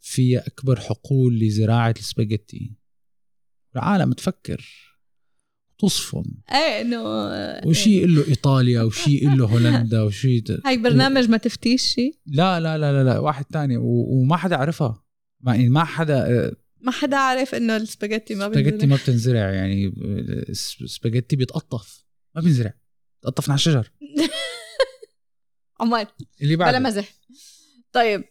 فيها 0.00 0.46
أكبر 0.46 0.80
حقول 0.80 1.38
لزراعة 1.38 1.94
السباجيتي؟ 1.98 2.72
العالم 3.76 4.12
تفكر. 4.12 4.93
تصفن 5.86 6.24
إيه 6.52 6.80
إنه 6.80 7.02
وشي 7.66 7.98
يقول 7.98 8.16
له 8.16 8.28
إيطاليا 8.28 8.82
وشي 8.82 9.18
يقول 9.18 9.38
له 9.38 9.46
هولندا 9.46 10.02
وشي 10.02 10.44
هاي 10.66 10.76
برنامج 10.76 11.28
ما 11.28 11.36
تفتيش 11.36 11.82
شي؟ 11.82 12.20
لا 12.26 12.60
لا 12.60 12.78
لا 12.78 12.92
لا, 12.92 13.04
لا 13.04 13.18
واحد 13.18 13.44
تاني 13.44 13.76
وما 13.76 14.36
حدا 14.36 14.56
عرفها. 14.56 15.04
ما 15.40 15.54
يعني 15.54 15.68
ما 15.68 15.84
حدا 15.84 16.50
ما 16.80 16.92
حدا 16.92 17.16
عارف 17.16 17.54
إنه 17.54 17.76
السباجيتي 17.76 18.34
ما 18.34 18.48
بتنزرع 18.48 18.60
السباجيتي 18.60 18.86
ما 18.86 18.96
بتنزرع 18.96 19.50
يعني 19.50 19.94
السباجيتي 20.80 21.36
بيتقطف. 21.36 22.04
ما 22.34 22.40
بينزرع. 22.40 22.72
بيتقطف 23.22 23.50
على 23.50 23.56
الشجر. 23.56 23.90
عمال. 25.80 26.06
اللي 26.42 26.56
بعد 26.56 26.74
بلا 26.74 26.78
مزح. 26.78 27.08
طيب. 27.92 28.24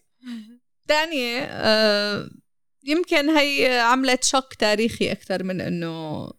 تانية 0.87 1.39
آه 1.39 2.29
يمكن 2.83 3.29
هي 3.29 3.79
عملت 3.79 4.23
shock 4.23 4.53
تاريخي 4.53 5.11
أكثر 5.11 5.43
من 5.43 5.83
آه، 5.83 6.33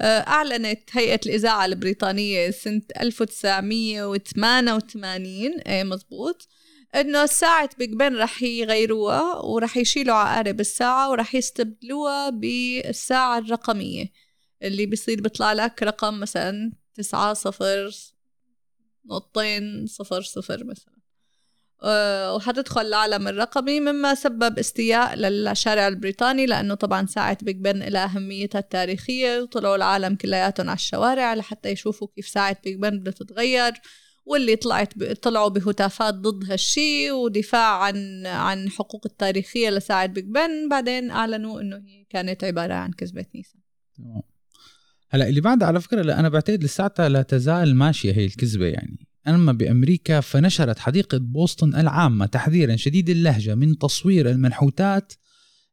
أعلنت 0.00 0.80
هيئة 0.92 1.20
الإذاعة 1.26 1.64
البريطانية 1.64 2.50
سنة 2.50 2.82
1988 3.00 5.60
إيه 5.60 5.84
مزبوط 5.84 6.48
إنه 6.94 7.26
ساعة 7.26 7.70
بيج 7.78 7.92
بن 7.92 8.16
رح 8.16 8.42
يغيروها 8.42 9.36
ورح 9.36 9.76
يشيلوا 9.76 10.14
عقارب 10.14 10.60
الساعة 10.60 11.10
ورح 11.10 11.34
يستبدلوها 11.34 12.30
بالساعة 12.30 13.38
الرقمية 13.38 14.12
اللي 14.62 14.86
بيصير 14.86 15.20
بيطلع 15.20 15.52
لك 15.52 15.82
رقم 15.82 16.20
مثلا 16.20 16.72
تسعة 16.94 17.34
صفر 17.34 17.90
نقطتين 19.06 19.86
صفر 19.86 20.22
صفر 20.22 20.64
مثلا. 20.64 20.94
آه، 20.94 20.99
وحتدخل 21.82 22.80
العالم 22.80 23.28
الرقمي 23.28 23.80
مما 23.80 24.14
سبب 24.14 24.58
استياء 24.58 25.16
للشارع 25.16 25.88
البريطاني 25.88 26.46
لأنه 26.46 26.74
طبعا 26.74 27.06
ساعة 27.06 27.38
بيج 27.42 27.56
بن 27.56 27.82
إلى 27.82 27.98
أهميتها 27.98 28.58
التاريخية 28.58 29.40
وطلعوا 29.40 29.76
العالم 29.76 30.14
كلياتهم 30.14 30.68
على 30.68 30.76
الشوارع 30.76 31.34
لحتى 31.34 31.68
يشوفوا 31.68 32.08
كيف 32.16 32.28
ساعة 32.28 32.56
بيج 32.64 32.76
بن 32.76 32.98
بدها 32.98 33.12
تتغير 33.12 33.72
واللي 34.24 34.56
طلعت 34.56 34.98
ب... 34.98 35.12
طلعوا 35.12 35.48
بهتافات 35.48 36.14
ضد 36.14 36.50
هالشي 36.50 37.10
ودفاع 37.10 37.82
عن 37.82 38.26
عن 38.26 38.70
حقوق 38.70 39.02
التاريخية 39.06 39.70
لساعة 39.70 40.06
بيج 40.06 40.24
بن 40.24 40.68
بعدين 40.70 41.10
أعلنوا 41.10 41.60
إنه 41.60 41.76
هي 41.76 42.06
كانت 42.10 42.44
عبارة 42.44 42.74
عن 42.74 42.92
كذبة 42.92 43.26
نيسان 43.34 43.60
هلا 45.08 45.28
اللي 45.28 45.40
بعدها 45.40 45.68
على 45.68 45.80
فكرة 45.80 46.14
أنا 46.14 46.28
بعتقد 46.28 46.64
لساتها 46.64 47.08
لا 47.08 47.22
تزال 47.22 47.76
ماشية 47.76 48.12
هي 48.12 48.24
الكذبة 48.24 48.66
يعني. 48.66 49.09
أما 49.28 49.52
بأمريكا 49.52 50.20
فنشرت 50.20 50.78
حديقة 50.78 51.18
بوسطن 51.18 51.74
العامة 51.74 52.26
تحذيرا 52.26 52.76
شديد 52.76 53.10
اللهجة 53.10 53.54
من 53.54 53.78
تصوير 53.78 54.30
المنحوتات 54.30 55.12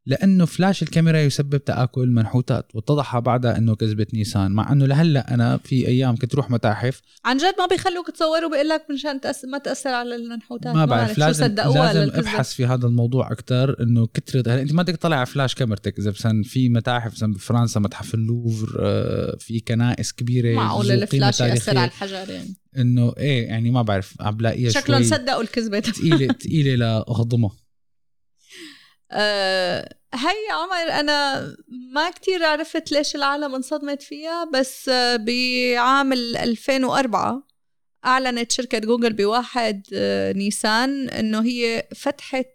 لأنه 0.08 0.46
فلاش 0.46 0.84
الكاميرا 0.84 1.20
يسبب 1.20 1.58
تآكل 1.58 2.08
منحوتات 2.10 2.76
واتضح 2.76 3.20
بعدها 3.20 3.58
إنه 3.58 3.76
كذبت 3.76 4.14
نيسان 4.14 4.52
مع 4.52 4.72
إنه 4.72 4.86
لهلأ 4.86 5.34
أنا 5.34 5.58
في 5.58 5.88
أيام 5.88 6.16
كنت 6.16 6.36
روح 6.36 6.52
متاحف. 6.52 7.02
عن 7.26 7.38
جد 7.38 7.54
ما 7.60 7.66
بيخلوك 7.66 8.12
تصور 8.12 8.46
وبيقول 8.46 8.70
لك 8.70 8.86
مشان 8.94 9.22
تأس... 9.22 9.46
ما 9.46 9.58
تأثر 9.58 9.90
على 9.90 10.16
المنحوتات. 10.16 10.76
ما 10.76 10.86
بعرف 10.86 11.18
لازم 11.18 11.56
لازم 11.56 12.12
أبحث 12.14 12.54
في 12.54 12.66
هذا 12.66 12.88
الموضوع 12.88 13.32
أكثر 13.32 13.84
إنه 13.84 14.08
كثره 14.14 14.54
هلا 14.54 14.62
أنت 14.62 14.74
ما 14.74 14.84
بدك 14.84 14.96
تطلع 14.96 15.16
على 15.16 15.26
فلاش 15.26 15.56
كاميرتك 15.56 16.00
إذا 16.00 16.10
مثلا 16.10 16.44
في 16.44 16.70
متاحف 16.70 17.12
مثلا 17.12 17.34
بفرنسا 17.34 17.80
متحف 17.80 18.14
اللوفر 18.14 18.78
آه، 18.80 19.38
في 19.40 19.60
كنائس 19.60 20.14
كبيرة 20.14 20.56
معقول 20.56 20.92
الفلاش 20.92 21.40
يأثر 21.40 21.78
على 21.78 21.88
الحجر 21.88 22.30
يعني. 22.30 22.56
إنه 22.78 23.14
إيه 23.18 23.48
يعني 23.48 23.72
ما 23.72 23.82
بعرف 23.82 24.22
عم 24.22 24.38
بلاقيها 24.38 24.70
شكلهم 24.70 25.04
صدقوا 25.04 25.42
الكذبة. 25.42 25.80
ثقيله 25.80 26.34
ثقيله 26.34 26.76
لاهضمها 26.76 27.52
أه 29.12 29.97
هي 30.14 30.52
عمر 30.52 31.00
أنا 31.00 31.48
ما 31.94 32.10
كتير 32.10 32.44
عرفت 32.44 32.92
ليش 32.92 33.16
العالم 33.16 33.56
انصدمت 33.56 34.02
فيها 34.02 34.44
بس 34.54 34.90
بعام 35.20 36.14
2004 36.14 37.48
أعلنت 38.06 38.52
شركة 38.52 38.80
جوجل 38.80 39.14
بواحد 39.14 39.84
آه، 39.94 40.34
نيسان 40.34 41.10
إنه 41.10 41.44
هي 41.44 41.88
فتحت 41.96 42.48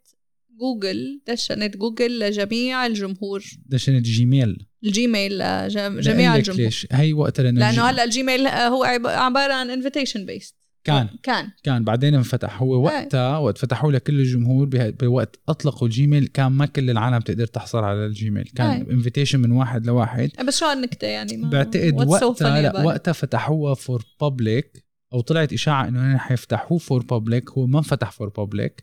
جوجل 0.60 1.20
دشنت 1.26 1.76
جوجل 1.76 2.18
لجميع 2.18 2.86
الجمهور. 2.86 3.44
دشنت 3.66 4.04
جيميل. 4.04 4.66
الجيميل 4.84 5.38
لجميع 5.38 6.36
الجمهور. 6.36 6.62
ليش. 6.62 6.86
هي 6.92 7.12
وقت 7.12 7.40
لأنه, 7.40 7.60
لأنه 7.60 7.82
هلأ 7.84 8.04
الجيميل 8.04 8.46
هو 8.46 8.84
عبارة 9.04 9.52
عن 9.52 9.70
invitation 9.70 10.26
based 10.26 10.56
كان. 10.84 11.08
كان. 11.22 11.50
كان. 11.62 11.84
بعدين 11.84 12.14
انفتح. 12.14 12.62
هو 12.62 12.84
وقتها 12.84 13.38
وقت 13.38 13.58
فتحوه 13.58 13.92
لكل 13.92 14.20
الجمهور 14.20 14.68
بوقت 14.72 15.40
أطلقوا 15.48 15.88
الجيميل. 15.88 16.26
كان 16.26 16.52
ما 16.52 16.66
كل 16.66 16.90
العالم 16.90 17.18
تقدر 17.18 17.46
تحصل 17.46 17.78
على 17.78 18.06
الجيميل. 18.06 18.44
كان 18.44 18.90
invitation 18.90 19.40
من 19.40 19.50
واحد 19.50 19.86
لواحد. 19.86 20.30
بس 20.46 20.58
شو 20.58 20.72
النكته 20.72 21.06
يعني؟ 21.06 21.36
ما 21.36 21.50
بعتقد 21.50 22.08
وقتها 22.08 22.62
لا 22.62 22.84
وقتها 22.84 23.12
فتحوها 23.12 23.74
for 23.74 24.04
public 24.20 24.84
أو 25.12 25.20
طلعت 25.20 25.52
إشاعة 25.52 25.88
إنه 25.88 26.16
حيفتحوه 26.16 26.78
for 26.78 27.02
public 27.02 27.50
هو 27.50 27.66
ما 27.66 27.78
انفتح 27.78 28.10
for 28.10 28.28
public 28.28 28.82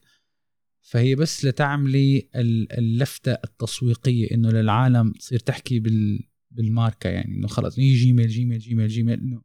فهي 0.81 1.15
بس 1.15 1.45
لتعملي 1.45 2.29
اللفتة 2.77 3.31
التسويقية 3.31 4.31
إنه 4.31 4.49
للعالم 4.49 5.11
تصير 5.11 5.39
تحكي 5.39 5.79
بال 5.79 6.19
بالماركة 6.51 7.09
يعني. 7.09 7.35
إنه 7.37 7.47
خلص 7.47 7.75
Gmail 7.75 8.27
Gmail 8.27 8.59
Gmail 8.59 8.87
Gmail. 8.87 9.19
إنه 9.19 9.41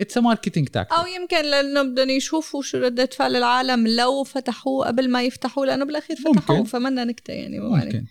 it's 0.00 0.18
marketing 0.18 0.68
tac 0.68 0.92
أو 0.92 1.06
يمكن 1.06 1.50
لأنه 1.50 1.82
بدهم 1.82 2.10
يشوفوا 2.10 2.62
شو 2.62 2.78
ردة 2.78 3.08
فعل 3.12 3.36
العالم 3.36 3.88
لو 3.88 4.24
فتحوه 4.24 4.86
قبل 4.86 5.10
ما 5.10 5.22
يفتحوه 5.22 5.66
لأنه 5.66 5.84
بالأخير 5.84 6.16
فتحوه 6.16 6.64
فمنا 6.64 7.04
نكتة 7.04 7.32
يعني 7.32 7.60
ممكن. 7.60 8.06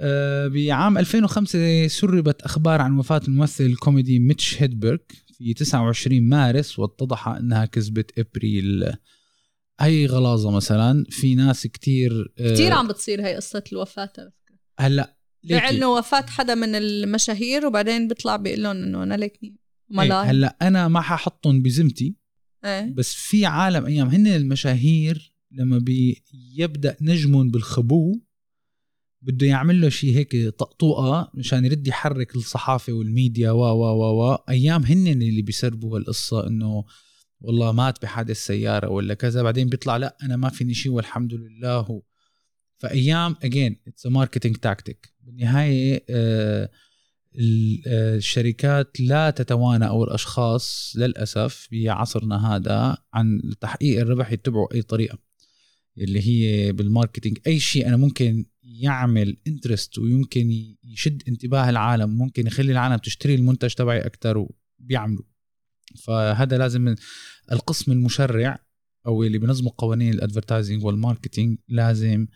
آه 0.00 0.48
بعام 0.48 0.98
2005 0.98 1.86
سربت 1.86 2.42
أخبار 2.42 2.80
عن 2.80 2.98
وفاة 2.98 3.20
الممثل 3.28 3.64
الكوميدي 3.64 4.18
ميتش 4.18 4.62
هيدبرغ 4.62 4.98
في 5.38 5.54
29 5.54 6.20
مارس 6.22 6.78
واتضح 6.78 7.28
إنها 7.28 7.64
كذبت 7.64 8.18
إبريل. 8.18 8.92
هي 9.80 10.06
غلاظة 10.06 10.50
مثلا. 10.50 11.04
في 11.10 11.34
ناس 11.34 11.66
كتير 11.66 12.32
آه 12.38 12.54
كتير 12.54 12.72
عم 12.72 12.88
بتصير 12.88 13.26
هي 13.26 13.36
قصة 13.36 13.64
الوفاة 13.72 14.12
هلأ 14.80 15.16
لأنه 15.42 15.92
وفاة 15.92 16.26
حدا 16.26 16.54
من 16.54 16.74
المشاهير 16.74 17.66
وبعدين 17.66 18.08
بيطلع 18.08 18.36
بيقول 18.36 18.62
لهم 18.62 18.76
إنه 18.76 19.02
أنا 19.02 19.14
ليكني 19.14 19.56
إيه 19.92 20.22
هلأ 20.22 20.56
أنا 20.62 20.88
ما 20.88 21.00
ححطهم 21.00 21.62
بذمتي 21.62 22.16
إيه؟ 22.64 22.94
بس 22.94 23.14
في 23.14 23.46
عالم 23.46 23.86
أيام 23.86 24.08
هن 24.08 24.26
المشاهير 24.26 25.34
لما 25.50 25.78
بيبدا 25.78 26.96
نجمهم 27.00 27.50
بالخبو 27.50 28.20
بده 29.22 29.46
يعمل 29.46 29.80
له 29.80 29.88
شيء 29.88 30.16
هيك 30.16 30.48
طقطوقة 30.48 31.30
مشان 31.34 31.64
يرد 31.64 31.86
يحرك 31.86 32.36
الصحافة 32.36 32.92
والميديا 32.92 33.50
و 33.50 33.60
و 33.60 33.84
و 33.84 34.32
و. 34.32 34.34
أيام 34.48 34.84
هن 34.84 35.06
اللي 35.06 35.42
بيسربوا 35.42 35.98
هالقصة 35.98 36.46
إنه 36.46 36.84
والله 37.40 37.72
مات 37.72 38.02
بحادث 38.02 38.36
سيارة 38.36 38.88
ولا 38.88 39.14
كذا 39.14 39.42
بعدين 39.42 39.68
بيطلع 39.68 39.96
لأ 39.96 40.16
أنا 40.22 40.36
ما 40.36 40.48
فيني 40.48 40.74
شيء 40.74 40.92
والحمد 40.92 41.34
لله. 41.34 42.02
فأيام 42.76 43.36
again 43.42 43.76
it's 43.88 44.06
marketing 44.06 44.56
tactic 44.56 45.12
بالنهاية 45.20 46.04
آه 46.10 46.70
الشركات 47.38 49.00
لا 49.00 49.30
تتوانى 49.30 49.88
أو 49.88 50.04
الأشخاص 50.04 50.94
للأسف 50.96 51.68
بعصرنا 51.72 52.56
هذا 52.56 52.96
عن 53.12 53.40
تحقيق 53.60 54.00
الربح 54.00 54.32
يتبعوا 54.32 54.74
أي 54.74 54.82
طريقة 54.82 55.18
اللي 55.98 56.20
هي 56.28 56.72
بال 56.72 56.83
marketing. 56.83 57.38
أي 57.46 57.60
شيء 57.60 57.88
أنا 57.88 57.96
ممكن 57.96 58.46
يعمل 58.62 59.36
interest 59.46 59.98
ويمكن 59.98 60.76
يشد 60.84 61.22
انتباه 61.28 61.70
العالم 61.70 62.10
ممكن 62.10 62.46
يخلي 62.46 62.72
العالم 62.72 62.96
تشتري 62.96 63.34
المنتج 63.34 63.74
تبعي 63.74 64.00
أكثر 64.00 64.46
وبيعملوا. 64.80 65.24
فهذا 65.96 66.58
لازم 66.58 66.94
القسم 67.52 67.92
المشرع 67.92 68.58
أو 69.06 69.22
اللي 69.22 69.38
بنظموا 69.38 69.72
قوانين 69.78 70.14
ال 70.14 70.20
advertising 70.20 70.84
وال 70.84 70.98
marketing 70.98 71.58
لازم 71.68 72.26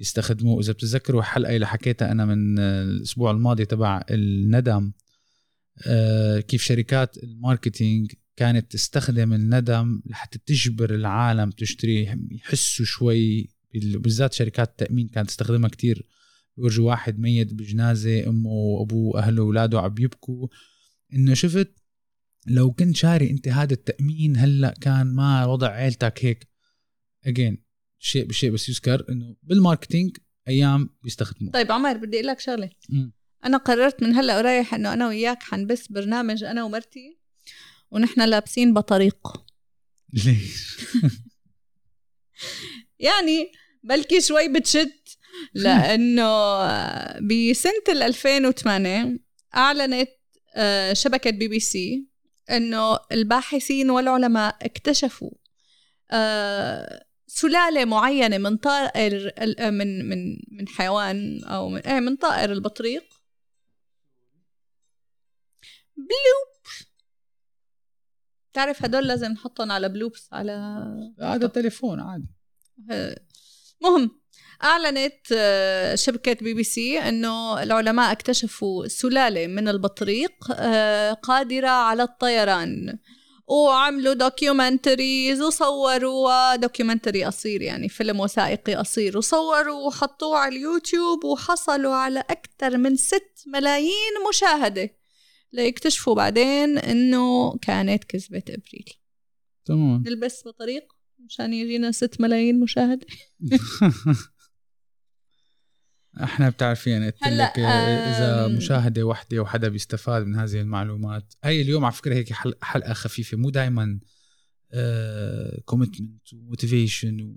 يستخدموه. 0.00 0.60
إذا 0.60 0.72
بتتذكروا 0.72 1.22
حلقة 1.22 1.54
اللي 1.56 1.66
حكيتها 1.66 2.12
أنا 2.12 2.24
من 2.24 2.58
الأسبوع 2.58 3.30
الماضي 3.30 3.64
تبع 3.64 4.04
الندم 4.10 4.92
آه، 5.86 6.40
كيف 6.40 6.62
شركات 6.62 7.18
ال 7.18 7.27
marketing 7.27 8.12
كانت 8.36 8.72
تستخدم 8.72 9.32
الندم 9.32 10.02
لحتى 10.06 10.38
تجبر 10.46 10.94
العالم 10.94 11.50
تشتري 11.50 12.18
يحسوا 12.30 12.86
شوي 12.86 13.50
بالذات 13.74 14.32
شركات 14.32 14.68
التأمين 14.68 15.08
كانت 15.08 15.28
تستخدمها 15.28 15.68
كتير. 15.68 16.06
يورجوا 16.58 16.86
واحد 16.86 17.18
ميت 17.18 17.54
بجنازة 17.54 18.28
أمه 18.28 18.50
وأبوه 18.50 19.14
وأهله 19.14 19.42
وأولاده 19.42 19.80
عم 19.80 19.94
يبكوا. 19.98 20.48
إنه 21.14 21.34
شفت 21.34 21.74
لو 22.46 22.72
كنت 22.72 22.96
شاري 22.96 23.30
أنت 23.30 23.48
هذا 23.48 23.72
التأمين 23.72 24.36
هلأ 24.36 24.74
كان 24.80 25.14
ما 25.14 25.46
وضع 25.46 25.68
عيلتك 25.68 26.24
هيك. 26.24 26.48
again 27.26 27.69
شيء 28.00 28.24
بشيء 28.24 28.50
بس 28.50 28.68
يذكر 28.68 29.04
إنه 29.08 29.36
بال 29.42 29.55
marketing 29.55 30.16
أيام 30.48 30.90
بيستخدموه 31.02 31.52
طيب 31.52 31.72
عمر 31.72 31.96
بدي 31.96 32.16
أقول 32.16 32.26
لك 32.26 32.40
شغلة. 32.40 32.70
أنا 33.44 33.56
قررت 33.56 34.02
من 34.02 34.14
هلأ 34.14 34.38
ورايح 34.38 34.74
إنه 34.74 34.92
أنا 34.92 35.08
وياك 35.08 35.42
حنبث 35.42 35.86
برنامج 35.86 36.44
أنا 36.44 36.64
ومرتي 36.64 37.18
ونحن 37.90 38.20
لابسين 38.20 38.74
بطريق 38.74 39.28
ليش؟ 40.24 40.76
يعني 42.98 43.52
بلكي 43.82 44.20
شوي 44.20 44.48
بتشد 44.48 44.92
لأنه 45.54 46.28
بسنة 47.18 47.82
2008 47.88 49.18
أعلنت 49.56 50.08
آه، 50.54 50.92
شبكة 50.92 51.30
بي 51.30 51.48
بي 51.48 51.60
سي 51.60 52.06
إنه 52.50 52.98
الباحثين 53.12 53.90
والعلماء 53.90 54.56
اكتشفوا 54.62 55.30
آه، 56.10 57.04
سلالة 57.32 57.84
معينة 57.84 58.38
من 58.38 58.56
طائر 58.56 59.32
من 59.70 60.08
من 60.08 60.36
من 60.50 60.68
حيوان 60.68 61.44
أو 61.44 61.68
من 61.68 61.80
إيه 61.80 62.00
من 62.00 62.16
طائر 62.16 62.52
البطريق. 62.52 63.04
بلوب. 65.96 66.66
تعرف 68.52 68.84
هدول 68.84 69.06
لازم 69.08 69.32
نحطهم 69.32 69.72
على 69.72 69.88
bloopers 69.88 70.28
على 70.32 70.52
هذا 71.20 71.46
التليفون 71.46 72.00
عادي. 72.00 72.28
مهم. 73.82 74.20
أعلنت 74.64 75.32
آه، 75.32 75.94
شبكة 75.94 76.32
بي 76.32 76.54
بي 76.54 76.64
سي 76.64 76.98
أنه 76.98 77.62
العلماء 77.62 78.12
اكتشفوا 78.12 78.86
سلالة 78.86 79.46
من 79.46 79.68
البطريق 79.68 80.32
آه، 80.52 81.12
قادرة 81.12 81.68
على 81.68 82.02
الطيران. 82.02 82.98
وعملوا 83.50 84.14
documentaries 84.14 85.40
وصوروا 85.42 86.56
documentary 86.56 87.24
قصير 87.24 87.62
يعني 87.62 87.88
فيلم 87.88 88.20
وثائقي 88.20 88.74
قصير. 88.74 89.18
وصوروا 89.18 89.86
وحطوه 89.86 90.38
على 90.38 90.56
اليوتيوب 90.56 91.24
وحصلوا 91.24 91.94
على 91.94 92.20
أكثر 92.20 92.76
من 92.76 92.96
6 92.96 93.20
ملايين 93.46 94.12
مشاهدة. 94.28 94.90
ليكتشفوا 95.52 96.14
بعدين 96.14 96.78
إنه 96.78 97.56
كانت 97.62 98.04
كذبة 98.04 98.42
إبريل. 98.48 98.94
تمام. 99.64 100.02
نلبس 100.06 100.42
بطريق 100.46 100.92
مشان 101.18 101.52
يجينا 101.52 101.92
6 101.92 102.16
ملايين 102.20 102.60
مشاهدة. 102.60 103.06
إحنا 106.22 106.48
بتعرفين 106.48 107.04
قلت 107.04 107.22
لك 107.22 107.58
إذا 107.58 108.46
مشاهدة 108.46 109.02
وحدة 109.02 109.40
وحدا 109.40 109.68
بيستفاد 109.68 110.26
من 110.26 110.36
هذه 110.36 110.60
المعلومات. 110.60 111.34
هي 111.44 111.62
اليوم 111.62 111.84
على 111.84 111.92
فكرة 111.92 112.14
هيك 112.14 112.32
حلقة 112.62 112.92
خفيفة 112.92 113.36
مو 113.36 113.50
دائما 113.50 114.00
commitment 115.64 116.32
و 116.34 116.43
motivation 116.43 117.34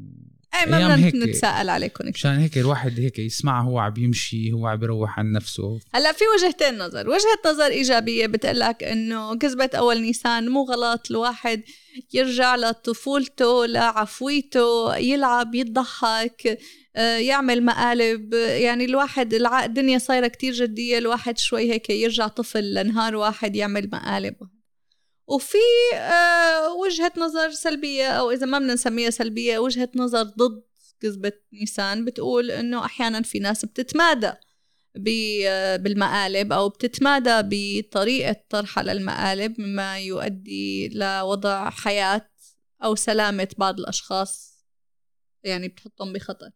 اي 0.56 0.72
ما 0.72 0.96
بدنا. 0.96 1.26
نتثاقل 1.26 1.70
عليكم 1.70 2.04
كثير 2.04 2.14
مشان 2.14 2.40
هيك 2.40 2.58
الواحد 2.58 3.00
هيك 3.00 3.20
يسمعها 3.20 3.64
هو 3.64 3.80
عم 3.80 3.94
يمشي 3.98 4.52
هو 4.52 4.68
عم 4.68 4.84
يروح 4.84 5.20
عن 5.20 5.32
نفسه. 5.32 5.80
هلا 5.96 6.12
في 6.12 6.24
وجهتين 6.38 6.78
نظر. 6.78 7.10
وجهة 7.10 7.40
نظر 7.46 7.66
إيجابية 7.66 8.26
بتقول 8.26 8.60
لك 8.60 8.84
إنه 8.84 9.38
كذبة 9.38 9.70
أول 9.74 10.02
نيسان 10.02 10.50
مو 10.50 10.64
غلط 10.64 11.12
الواحد 11.12 11.62
يرجع 12.14 12.56
لطفولته 12.56 13.66
لعفويته 13.66 14.96
يلعب 14.96 15.56
يضحك 15.56 16.60
آه، 16.96 17.18
يعمل 17.18 17.66
مقالب. 17.66 18.34
يعني 18.34 18.86
الواحد 18.86 19.34
الدنيا 19.34 19.98
صايرة 19.98 20.28
كتير 20.28 20.54
جدية 20.54 20.98
الواحد 20.98 21.38
شوي 21.38 21.72
هيك 21.72 21.90
يرجع 21.90 22.28
طفل 22.28 22.74
لنهار 22.74 23.16
واحد 23.16 23.56
يعمل 23.56 23.90
مقالب. 23.94 24.36
وفي 25.34 25.58
آه، 25.96 26.74
وجهة 26.74 27.12
نظر 27.18 27.52
سلبية 27.52 28.08
أو 28.08 28.32
إذا 28.32 28.46
ما 28.46 28.60
بدنا 28.60 28.74
نسميها 28.74 29.10
سلبية 29.10 29.60
وجهة 29.60 29.90
نظر 29.96 30.24
ضد 30.24 30.64
كذبة 31.02 31.32
نيسان 31.54 32.06
بتقول 32.06 32.52
إنه 32.52 32.86
أحيانا 32.86 33.22
في 33.22 33.40
ناس 33.40 33.66
بتتمادى 33.66 34.32
ب- 34.96 35.84
بالمقالب 35.84 36.54
أو 36.54 36.70
بتتمادى 36.70 37.42
بطريقة 37.44 38.36
طرحها 38.50 38.84
للمقالب 38.84 39.62
مما 39.62 40.00
يؤدي 40.00 40.90
لوضع 40.90 41.70
حياة 41.70 42.30
أو 42.84 42.96
سلامة 42.96 43.48
بعض 43.58 43.80
الأشخاص 43.80 44.54
يعني 45.44 45.68
بتحطهم 45.68 46.14
بخطر. 46.14 46.50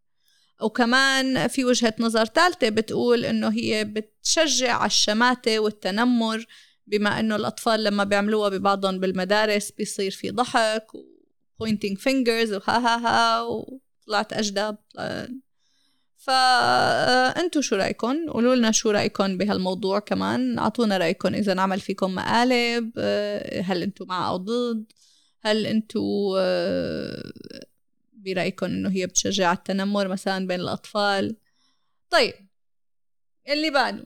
وكمان 0.61 1.47
في 1.47 1.65
وجهة 1.65 1.95
نظر 1.99 2.25
ثالثة 2.25 2.69
بتقول 2.69 3.25
إنه 3.25 3.49
هي 3.49 3.83
بتشجع 3.85 4.73
على 4.73 4.85
الشماتة 4.87 5.59
والتنمر 5.59 6.45
بما 6.87 7.19
إنه 7.19 7.35
الأطفال 7.35 7.83
لما 7.83 8.03
بيعملوها 8.03 8.49
ببعضهم 8.49 8.99
بالمدارس 8.99 9.71
بيصير 9.71 10.11
في 10.11 10.31
ضحك 10.31 10.95
و 10.95 11.17
pointing 11.63 11.97
fingers 11.97 12.51
وها 12.51 12.77
ها 12.77 13.07
ها 13.07 13.41
وطلعت 13.41 14.33
أجدب 14.33 14.77
فأنتوا 16.17 17.61
شو 17.61 17.75
رأيكم؟ 17.75 18.29
قولوا 18.29 18.55
لنا 18.55 18.71
شو 18.71 18.91
رأيكم 18.91 19.37
بهالموضوع 19.37 19.99
كمان 19.99 20.59
أعطونا 20.59 20.97
رأيكم 20.97 21.35
إذا 21.35 21.53
نعمل 21.53 21.79
فيكم 21.79 22.15
مقالب 22.15 22.99
هل 23.63 23.83
أنتوا 23.83 24.05
مع 24.05 24.29
أو 24.29 24.37
ضد؟ 24.37 24.85
هل 25.41 25.65
أنتوا 25.65 26.37
آه، 26.39 27.31
برأيكم 28.13 28.65
إنه 28.65 28.89
هي 28.89 29.07
بتشجع 29.07 29.53
التنمر 29.53 30.07
مثلا 30.07 30.47
بين 30.47 30.59
الأطفال؟ 30.59 31.35
طيب 32.09 32.33
اللي 33.49 33.69
بعده 33.69 34.05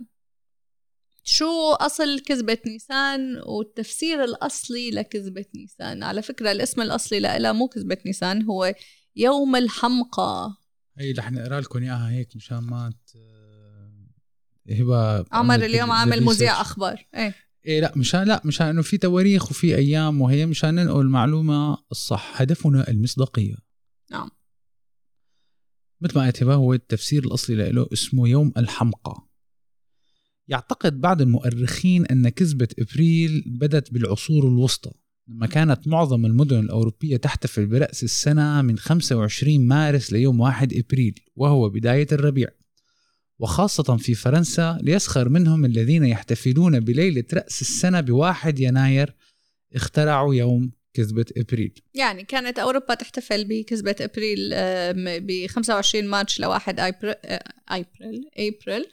شو 1.23 1.71
أصل 1.71 2.19
كذبة 2.19 2.57
نيسان 2.65 3.41
والتفسير 3.45 4.23
الأصلي 4.23 4.91
لكذبة 4.91 5.45
نيسان 5.55 6.03
على 6.03 6.21
فكرة 6.21 6.51
الاسم 6.51 6.81
الأصلي 6.81 7.19
لها 7.19 7.51
مو 7.51 7.67
كذبة 7.67 7.97
نيسان 8.05 8.43
هو 8.43 8.75
يوم 9.15 9.55
الحمقى 9.55 10.53
هي 10.97 11.11
رح 11.11 11.31
نقرأ 11.31 11.59
لكم 11.61 11.83
إياها 11.83 12.09
هيك 12.09 12.35
مشان 12.35 12.57
ما. 12.57 12.93
هبه 14.69 15.15
عمر 15.17 15.25
عملت 15.31 15.63
اليوم 15.63 15.89
ال- 15.91 15.95
عامل. 15.95 16.23
مذيع 16.23 16.61
أخبار 16.61 17.07
إيه 17.15 17.35
إيه 17.65 17.81
لا 17.81 17.93
مشان 17.95 18.23
لا 18.23 18.41
مشان 18.45 18.67
إنه 18.67 18.81
في 18.81 18.97
تواريخ 18.97 19.51
وفي 19.51 19.75
أيام 19.75 20.21
وهي 20.21 20.45
مشان 20.45 20.75
ننقل 20.75 20.99
المعلومة 21.01 21.77
الصح 21.91 22.41
هدفنا 22.41 22.87
المصداقية 22.89 23.55
نعم. 24.11 24.29
مثل 26.01 26.19
ما 26.19 26.25
قلت 26.25 26.43
هبه 26.43 26.53
هو 26.53 26.73
التفسير 26.73 27.23
الأصلي 27.23 27.71
له 27.71 27.87
اسمه 27.93 28.27
يوم 28.29 28.53
الحمقى 28.57 29.27
يعتقد 30.47 31.01
بعض 31.01 31.21
المؤرخين 31.21 32.05
أن 32.05 32.29
كذبة 32.29 32.67
إبريل 32.79 33.43
بدت 33.47 33.93
بالعصور 33.93 34.47
الوسطى 34.47 34.91
لما 35.27 35.47
كانت 35.47 35.87
معظم 35.87 36.25
المدن 36.25 36.59
الأوروبية 36.59 37.17
تحتفل 37.17 37.65
برأس 37.65 38.03
السنة 38.03 38.61
من 38.61 38.77
25 38.77 39.67
مارس 39.67 40.13
ليوم 40.13 40.39
1 40.39 40.73
إبريل 40.73 41.19
وهو 41.35 41.69
بداية 41.69 42.07
الربيع. 42.11 42.47
وخاصة 43.39 43.97
في 43.97 44.13
فرنسا 44.13 44.77
ليسخر 44.81 45.29
منهم 45.29 45.65
الذين 45.65 46.05
يحتفلون 46.05 46.79
بليلة 46.79 47.23
رأس 47.33 47.61
السنة 47.61 48.01
بواحد 48.01 48.59
يناير 48.59 49.15
اخترعوا 49.75 50.35
يوم 50.35 50.71
كذبة 50.93 51.25
إبريل. 51.37 51.73
يعني 51.93 52.23
كانت 52.23 52.59
أوروبا 52.59 52.93
تحتفل 52.93 53.45
بكذبة 53.45 53.95
أبريل 54.01 54.49
ب 55.21 55.47
25 55.47 56.07
مارش 56.07 56.39
لواحد 56.39 56.79
أبريل 56.79 57.15
أبريل 57.69 58.29
أبريل. 58.37 58.85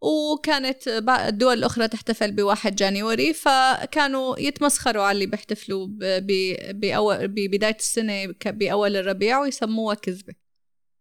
وكانت 0.00 0.88
الدول 1.28 1.58
الأخرى 1.58 1.88
تحتفل 1.88 2.32
بواحد 2.32 2.76
جانيوري 2.76 3.32
فكانوا 3.32 4.38
يتمسخروا 4.38 5.02
على 5.02 5.16
اللي 5.16 5.26
بيحتفلوا 5.26 5.88
ببداية 7.26 7.76
السنة 7.78 8.34
بأول 8.46 8.96
الربيع 8.96 9.40
ويسموها 9.40 9.94
كذبة 9.94 10.34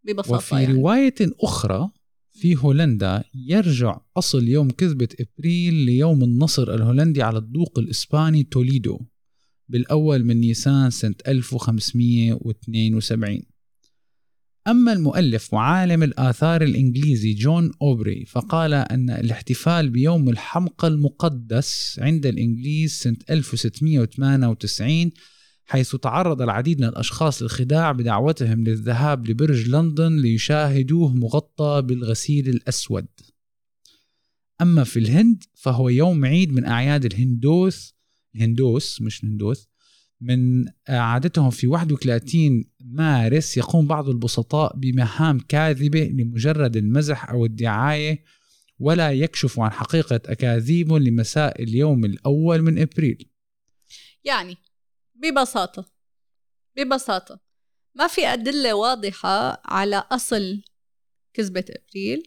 ببساطة 0.03 0.36
وفي 0.36 0.55
يعني. 0.55 0.73
رواية 0.73 1.15
أخرى 1.41 1.89
في 2.31 2.55
هولندا 2.55 3.23
يرجع 3.36 3.99
أصل 4.17 4.47
يوم 4.47 4.69
كذبة 4.69 5.08
إبريل 5.19 5.73
ليوم 5.73 6.23
النصر 6.23 6.73
الهولندي 6.73 7.23
على 7.23 7.38
الضوق 7.38 7.79
الإسباني 7.79 8.43
توليدو 8.43 8.99
بالأول 9.69 10.23
من 10.23 10.38
نيسان 10.38 10.89
سنة 10.89 11.15
1572 11.27 13.41
أما 14.67 14.93
المؤلف 14.93 15.54
وعالم 15.54 16.04
الآثار 16.04 16.62
الإنجليزي 16.62 17.34
جون 17.34 17.71
أوبري 17.82 18.25
فقال 18.25 18.73
أن 18.73 19.10
الاحتفال 19.10 19.89
بيوم 19.89 20.30
الحمقى 20.30 20.88
المقدس 20.88 21.99
عند 22.01 22.25
الإنجليز 22.25 22.91
سنة 22.91 23.17
1698 23.30 25.12
حيث 25.65 25.95
تعرض 25.95 26.41
العديد 26.41 26.80
من 26.80 26.88
الأشخاص 26.88 27.41
للخداع 27.41 27.91
بدعوتهم 27.91 28.63
للذهاب 28.63 29.28
لبرج 29.28 29.69
لندن 29.69 30.17
ليشاهدوه 30.17 31.15
مغطى 31.15 31.82
بالغسيل 31.82 32.49
الأسود. 32.49 33.08
أما 34.62 34.84
في 34.84 34.99
الهند 34.99 35.43
فهو 35.54 35.89
يوم 35.89 36.25
عيد 36.25 36.54
من 36.54 36.65
أعياد 36.65 37.06
الهندوث 37.06 37.89
الهندوس 38.36 39.01
مش 39.01 39.23
الهندوث 39.23 39.65
من 40.21 40.65
عادتهم 40.89 41.49
في 41.49 41.67
31 41.67 42.65
مارس 42.80 43.58
يقوم 43.58 43.88
بعض 43.88 44.10
البسطاء 44.10 44.78
بمهام 44.78 45.39
كاذبة 45.39 46.04
لمجرد 46.04 46.78
المزح 46.78 47.30
أو 47.30 47.45
الدعاية 47.45 48.23
ولا 48.80 49.12
يكشف 49.12 49.60
عن 49.60 49.71
حقيقة 49.71 50.15
أكاذيبهم 50.25 50.97
لمساء 50.97 51.63
اليوم 51.63 52.06
الأول 52.06 52.62
من 52.62 52.82
إبريل. 52.82 53.30
يعني 54.23 54.58
ببساطة 55.15 55.86
ببساطة 56.78 57.39
ما 57.95 58.08
في 58.08 58.28
أدلة 58.28 58.73
واضحة 58.73 59.62
على 59.65 59.95
أصل 60.12 60.62
كذبة 61.34 61.65
أبريل. 61.69 62.23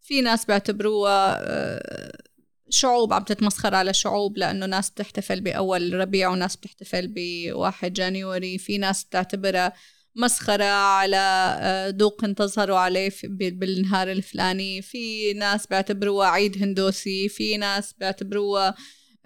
في 0.00 0.20
ناس 0.20 0.44
بيعتبروها 0.44 1.38
آه، 1.40 2.22
شعوب 2.70 3.12
عم 3.12 3.22
تتمسخر 3.24 3.74
على 3.74 3.94
شعوب 3.94 4.38
لأنه 4.38 4.66
ناس 4.66 4.90
بتحتفل 4.90 5.40
بأول 5.40 5.92
ربيع 5.94 6.28
وناس 6.28 6.56
بتحتفل 6.56 7.08
بواحد 7.16 7.92
جانيوري 7.92 8.58
في 8.58 8.78
ناس 8.78 9.04
بتعتبرها 9.04 9.72
مسخرة 10.16 10.64
على 10.64 11.16
آه، 11.60 11.90
دوق 11.90 12.24
انتصروا 12.24 12.78
عليه 12.78 13.08
في- 13.08 13.26
ب- 13.28 13.58
بالنهار 13.58 14.12
الفلاني. 14.12 14.82
في 14.82 15.32
ناس 15.32 15.66
بيعتبروها 15.66 16.28
عيد 16.28 16.62
هندوسي. 16.62 17.28
في 17.28 17.56
ناس 17.56 17.92
بيعتبروها 17.92 18.74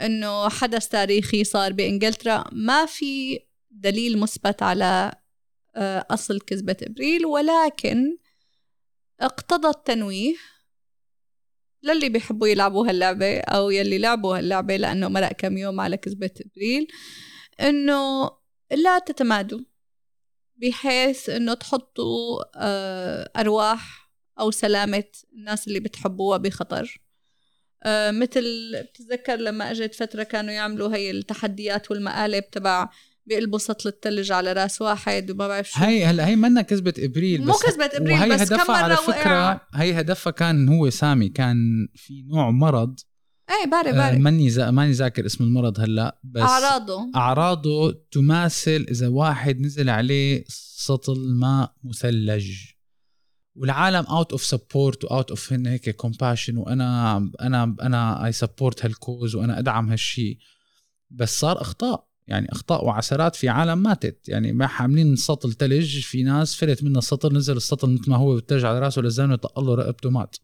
إنه 0.01 0.49
حدث 0.49 0.89
تاريخي 0.89 1.45
صار 1.45 1.73
بإنجلترا. 1.73 2.45
ما 2.53 2.87
في 2.87 3.39
دليل 3.71 4.19
مثبت 4.19 4.63
على 4.63 5.13
آه، 5.77 6.07
أصل 6.11 6.41
كذبة 6.41 6.77
إبريل 6.83 7.27
ولكن 7.27 8.17
اقتضى 9.21 9.69
التنويه 9.69 10.35
للي 11.83 12.09
بيحبوا 12.09 12.49
يلعبوا 12.49 12.89
هاللعبة 12.89 13.41
أو 13.41 13.71
يلي 13.71 13.99
لعبوا 13.99 14.39
هاللعبة 14.39 14.77
لأنه 14.77 15.09
مرق 15.09 15.33
كم 15.33 15.59
يوم 15.59 15.81
على 15.81 15.97
كذبة 15.97 16.31
إبريل 16.41 16.87
إنه 17.61 18.31
لا 18.73 18.99
تتمادوا 18.99 19.61
بحيث 20.57 21.31
إنه 21.31 21.55
تحطوا 21.55 22.45
آه، 22.57 23.31
أرواح 23.37 24.11
أو 24.41 24.51
سلامة 24.51 25.05
الناس 25.33 25.69
اللي 25.69 25.81
بتحبوها 25.81 26.39
بخطر. 26.39 27.01
آه، 27.83 28.11
مثل 28.11 28.73
بتتذكر 28.83 29.37
لما 29.37 29.71
أجت 29.71 29.95
فترة 29.95 30.23
كانوا 30.23 30.53
يعملوا 30.53 30.97
هي 30.97 31.11
التحديات 31.11 31.91
والمقالب 31.91 32.51
تبع 32.51 32.91
بيقلبوا 33.27 33.59
سطل 33.59 33.89
الثلج 33.89 34.33
على 34.33 34.53
راس 34.53 34.83
واحد 34.83 35.31
وما 35.31 35.49
بعرف 35.49 35.71
شو. 35.71 35.81
هي 35.81 36.05
هلا 36.05 36.27
هي 36.27 36.37
منا 36.37 36.63
كذبة 36.63 36.95
إبريل 36.99 37.47
مو 37.47 37.53
كذبة 37.53 37.91
إبريل، 37.95 38.19
وهي 38.19 38.29
بس 38.29 38.49
كم 38.49 38.55
هدفها 38.55 38.77
على 38.77 38.95
مرة 38.95 39.01
فكرة 39.01 39.45
وقع. 39.45 39.61
هي 39.75 40.01
هدفها 40.01 40.31
كان 40.31 40.69
هو 40.69 40.91
سامي 40.91 41.29
كان 41.29 41.89
في 41.95 42.23
نوع 42.23 42.51
مرض. 42.51 43.01
إيه 43.51 43.71
بعرف 43.71 43.87
آه 43.87 43.93
بعرف. 43.93 44.19
ماني 44.19 44.51
زا 44.51 44.71
ماني 44.71 44.93
ذاكر 44.93 45.27
اسم 45.27 45.45
المرض 45.45 45.81
هلا 45.81 46.21
بس 46.25 46.43
أعراضه. 46.43 47.11
أعراضه 47.17 47.93
تماثل 48.11 48.87
إذا 48.91 49.09
واحد 49.09 49.61
نزل 49.61 49.91
عليه 49.91 50.45
سطل 50.49 51.35
ماء 51.41 51.75
مثلج. 51.85 52.51
والعالم 53.55 54.07
out 54.07 54.33
of 54.33 54.45
support 54.45 55.05
و 55.05 55.11
out 55.11 55.31
of 55.31 55.53
هيك 55.53 55.91
compassion 55.91 56.57
وأنا 56.57 57.17
أنا 57.41 57.77
أنا 57.83 58.27
I 58.27 58.33
support 58.33 58.85
هال 58.85 58.99
cause 58.99 59.35
وأنا 59.35 59.59
أدعم 59.59 59.91
هالشيء 59.91 60.39
بس 61.11 61.41
صار 61.41 61.61
أخطاء. 61.61 62.10
يعني 62.31 62.53
أخطاء 62.53 62.85
وعثرات 62.85 63.37
في 63.37 63.49
عالم 63.49 63.83
ماتت. 63.83 64.29
يعني 64.29 64.53
ما 64.53 64.67
حاملين 64.67 65.17
سطل 65.17 65.53
ثلج 65.53 66.01
في 66.01 66.23
ناس 66.23 66.55
فلت 66.55 66.85
منه 66.85 66.99
السطل 66.99 67.37
نزل 67.37 67.57
السطل 67.57 67.91
مثل 67.91 68.11
ما 68.11 68.17
هو 68.17 68.35
بالثلج 68.35 68.65
على 68.65 68.79
راسه 68.79 69.03
لزانه 69.03 69.37
طق 69.37 69.61
له 69.61 69.75
رقبته 69.75 70.11
مات 70.11 70.37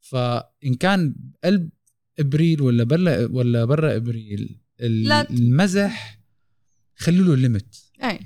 فإن 0.00 0.74
كان 0.80 1.14
قلب 1.44 1.70
إبريل 2.18 2.62
ولا 2.62 2.84
برا 2.84 3.26
ولا 3.30 3.64
برا 3.64 3.96
إبريل. 3.96 4.60
المزح 4.80 6.20
خلوا 6.96 7.26
له 7.26 7.36
limit 7.36 7.76
أي. 8.02 8.20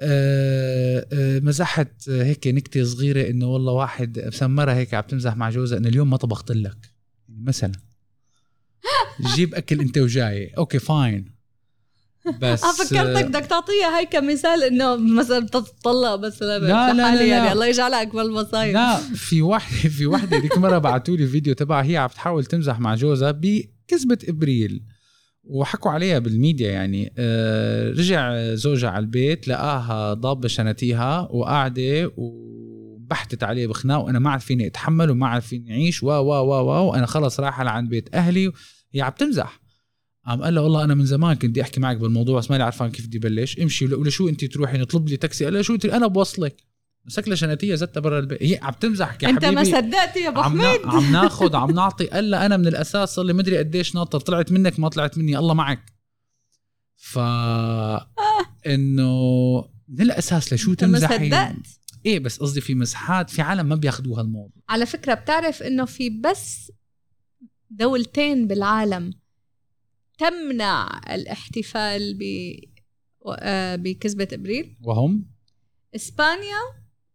آه، 0.00 1.06
آه، 1.12 1.40
مزحت 1.40 2.08
هيك 2.08 2.46
نكتة 2.46 2.84
صغيرة 2.84 3.30
إنه 3.30 3.46
والله 3.46 3.72
واحد 3.72 4.18
مسمرها 4.18 4.74
هيك 4.74 4.94
عم 4.94 5.02
تمزح 5.02 5.36
مع 5.36 5.50
جوزها 5.50 5.78
إنه 5.78 5.88
اليوم 5.88 6.10
ما 6.10 6.16
طبخت 6.16 6.52
لك. 6.52 6.92
يعني 7.28 7.42
مثلا. 7.42 7.72
جيب 9.36 9.54
أكل 9.54 9.80
أنت 9.80 9.98
وجاي. 9.98 10.46
okay 10.46 10.78
fine 10.78 11.37
بس 12.40 12.64
آه 12.64 12.72
فكرتك 12.72 13.24
بدك 13.24 13.46
تعطيها 13.46 13.98
هي 14.00 14.06
كمثال 14.06 14.62
إنه 14.62 14.96
مثلا 14.96 15.38
بتطلق 15.38 16.14
مثلا 16.26 16.58
لا، 16.58 16.92
لا، 16.92 17.14
لا،. 17.14 17.22
يعني. 17.22 17.52
الله 17.52 17.66
يجعلها 17.66 18.02
اكبر 18.02 18.22
المصايب 18.22 18.74
لا 18.74 18.96
في 18.96 19.42
واحدة 19.42 19.88
في 19.88 20.06
واحدة 20.06 20.38
ديك 20.38 20.58
مرة 20.58 20.78
بعثوا 20.78 21.16
لي 21.16 21.26
فيديو 21.26 21.54
تبعها 21.54 21.84
هي 21.84 21.96
عم 21.96 22.08
تحاول 22.08 22.44
تمزح 22.44 22.80
مع 22.80 22.94
جوزها 22.94 23.30
بكذبة 23.30 24.18
إبريل 24.28 24.82
وحكوا 25.44 25.90
عليها 25.90 26.18
بالميديا 26.18 26.70
يعني. 26.70 27.12
آه، 27.18 27.90
رجع 27.90 28.54
زوجها 28.54 28.90
على 28.90 29.02
البيت 29.02 29.48
لقاها 29.48 30.14
ضابة 30.14 30.48
شنتيها 30.48 31.28
وقاعدة 31.30 32.12
وبحتت 32.16 33.42
عليه 33.42 33.66
بخناق 33.66 34.04
وأنا 34.04 34.18
ما 34.18 34.30
عاد 34.30 34.40
فيني 34.40 34.66
أتحمل 34.66 35.10
وما 35.10 35.26
عاد 35.28 35.42
فيني 35.42 35.70
أعيش 35.72 36.02
و 36.02 36.06
و 36.06 36.30
و 36.30 36.88
وأنا 36.88 37.06
خلص 37.06 37.40
رايحة 37.40 37.64
لعند 37.64 37.88
بيت 37.88 38.14
أهلي 38.14 38.52
هي 38.92 39.00
عم 39.00 39.12
تمزح. 39.18 39.60
قام 40.28 40.42
قال 40.42 40.54
لها 40.54 40.62
والله 40.62 40.84
أنا 40.84 40.94
من 40.94 41.06
زمان 41.06 41.36
كنت 41.36 41.50
بدي 41.50 41.62
أحكي 41.62 41.80
معك 41.80 41.96
بالموضوع 41.96 42.38
بس 42.38 42.50
ماني 42.50 42.62
عرفان 42.62 42.90
كيف 42.90 43.06
بدي 43.06 43.18
بلش. 43.18 43.58
امشي 43.58 43.84
ولا 43.86 44.10
شو 44.10 44.28
أنت 44.28 44.44
تروحي 44.44 44.78
نطلب 44.78 45.08
لي 45.08 45.16
تاكسي؟ 45.16 45.44
قال 45.44 45.54
لها 45.54 45.62
شو 45.62 45.78
أنا 45.84 46.06
بوصلك. 46.06 46.62
مسك 47.06 47.28
لها 47.28 47.36
شنتيه 47.36 47.74
زتها 47.74 48.00
برا 48.00 48.18
البيت. 48.18 48.42
هي 48.42 48.58
عم 48.62 48.72
تمزح 48.72 49.18
يا 49.22 49.28
أنت 49.28 49.44
ما 49.44 49.60
حبيبي. 49.60 49.76
صدقت 49.76 50.16
يا 50.16 50.28
أبو 50.28 50.40
عم 50.40 50.56
نا... 50.56 50.68
حميد. 50.68 50.86
عم 50.86 51.12
ناخذ 51.22 51.56
عم 51.56 51.70
نعطي. 51.70 52.06
قال 52.06 52.30
لها 52.30 52.46
أنا 52.46 52.56
من 52.56 52.66
الأساس 52.66 53.14
صار 53.14 53.24
لي 53.24 53.32
مدري 53.32 53.58
قديش 53.58 53.94
ناطر. 53.94 54.20
طلعت 54.20 54.52
منك 54.52 54.80
ما 54.80 54.88
طلعت 54.88 55.18
مني. 55.18 55.38
الله 55.38 55.54
معك. 55.54 55.92
ف 56.96 57.18
إنه 58.66 59.12
من 59.88 60.00
الأساس 60.00 60.52
لشو 60.52 60.70
أنت 60.70 60.84
ما 60.84 60.98
تمزحي؟ 60.98 61.28
صدقت. 61.28 61.56
إيه 62.06 62.18
بس 62.18 62.38
قصدي 62.38 62.60
في 62.60 62.74
مزحات 62.74 63.30
في 63.30 63.42
عالم 63.42 63.66
ما 63.66 63.74
بياخذوها 63.74 64.22
الموضوع 64.22 64.62
على 64.68 64.86
فكرة 64.86 65.14
بتعرف 65.14 65.62
إنه 65.62 65.84
في 65.84 66.10
بس 66.10 66.72
دولتين 67.70 68.46
بالعالم 68.46 69.12
تمنع 70.18 71.00
الاحتفال 71.14 72.14
ب 72.14 72.22
آه، 73.38 73.76
بكذبة 73.76 74.28
إبريل. 74.32 74.76
وهم؟ 74.84 75.26
إسبانيا 75.96 76.60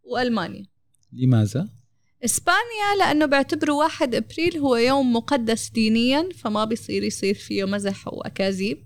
وألمانيا. 0.04 0.66
لماذا؟ 1.14 1.70
إسبانيا 2.26 2.96
لأنه 3.00 3.26
بيعتبروا 3.26 3.84
واحد 3.84 4.16
إبريل 4.16 4.58
هو 4.58 4.76
يوم 4.76 5.14
مقدس 5.14 5.70
دينيا 5.70 6.30
فما 6.38 6.66
بيصير 6.66 7.04
يصير 7.04 7.34
فيه 7.34 7.66
مزح 7.66 8.08
وأكاذيب. 8.08 8.86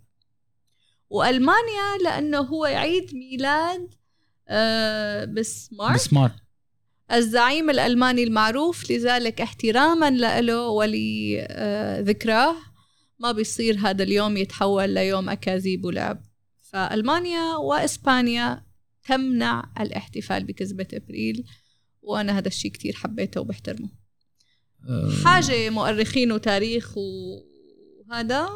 وألمانيا 1.10 1.98
لأنه 2.04 2.40
هو 2.40 2.66
عيد 2.66 3.16
ميلاد 3.16 3.94
آه، 4.50 5.26
بسمارت 5.26 5.96
بسمارت 5.96 6.34
الزعيم 7.12 7.70
الألماني 7.70 8.24
المعروف 8.24 8.92
لذلك 8.92 9.42
احتراما 9.42 10.10
له 10.42 10.68
ولذكراه 10.68 12.56
ما 13.20 13.32
بيصير 13.32 13.80
هذا 13.80 14.04
اليوم 14.04 14.38
يتحول 14.38 14.90
ليوم 14.90 15.30
أكاذيب 15.30 15.86
ولعب. 15.86 16.24
فألمانيا 16.62 17.56
وإسبانيا 17.56 18.66
تمنع 19.04 19.72
الاحتفال 19.80 20.44
بكذبة 20.44 20.88
إبريل 20.94 21.46
وأنا 22.02 22.38
هذا 22.38 22.48
الشيء 22.48 22.72
كتير 22.72 22.96
حبيته 22.96 23.42
وبحترمه. 23.42 23.90
آه، 24.90 25.12
حاجة 25.26 25.70
مؤرخين 25.70 26.32
وتاريخ 26.32 26.94
وهذا 26.98 28.50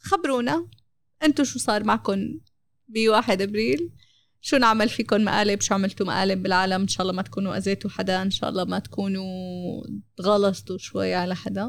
خبرونا. 0.00 0.68
انتو 1.22 1.44
شو 1.44 1.58
صار 1.58 1.84
معكم 1.84 2.40
بواحد 2.88 3.42
إبريل؟ 3.42 3.90
شو 4.40 4.56
نعمل 4.56 4.88
فيكم 4.88 5.24
مقالب؟ 5.24 5.60
شو 5.60 5.74
عملتوا 5.74 6.06
مقالب 6.06 6.42
بالعالم؟ 6.42 6.80
إن 6.80 6.88
شاء 6.88 7.02
الله 7.02 7.12
ما 7.12 7.22
تكونوا 7.22 7.56
أذيتوا 7.56 7.90
حدا 7.90 8.22
إن 8.22 8.30
شاء 8.30 8.50
الله 8.50 8.64
ما 8.64 8.78
تكونوا 8.78 9.82
تغلصتوا 10.16 10.78
شوي 10.78 11.14
على 11.14 11.36
حدا. 11.36 11.68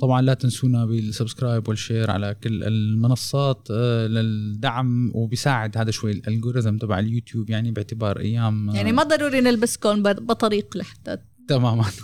طبعا 0.00 0.22
لا 0.22 0.34
تنسونا 0.34 0.86
بال 0.86 1.01
subscribe 1.01 1.68
وال 1.68 1.80
share 1.80 2.10
على 2.10 2.36
كل 2.42 2.64
المنصات 2.64 3.68
آه، 3.70 4.06
للدعم 4.06 5.10
وبيساعد 5.14 5.78
هذا 5.78 5.90
شوي 5.90 6.12
ال 6.12 6.18
algorithm 6.18 6.76
تبع 6.76 6.98
اليوتيوب 6.98 7.50
يعني 7.50 7.70
باعتبار 7.70 8.20
أيام 8.20 8.70
آه، 8.70 8.74
يعني 8.74 8.92
ما 8.92 9.02
ضروري 9.02 9.40
نلبسكم 9.40 10.02
بطريق 10.02 10.76
لحتى 10.76 11.18
تماما. 11.48 11.84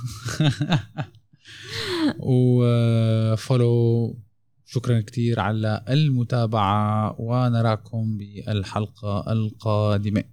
و 2.19 2.47
follow 2.47 4.17
شكرا 4.67 5.01
كثير 5.01 5.41
على 5.41 5.85
المتابعة 5.89 7.17
ونراكم 7.21 8.19
بالحلقة 8.19 9.33
القادمة. 9.33 10.25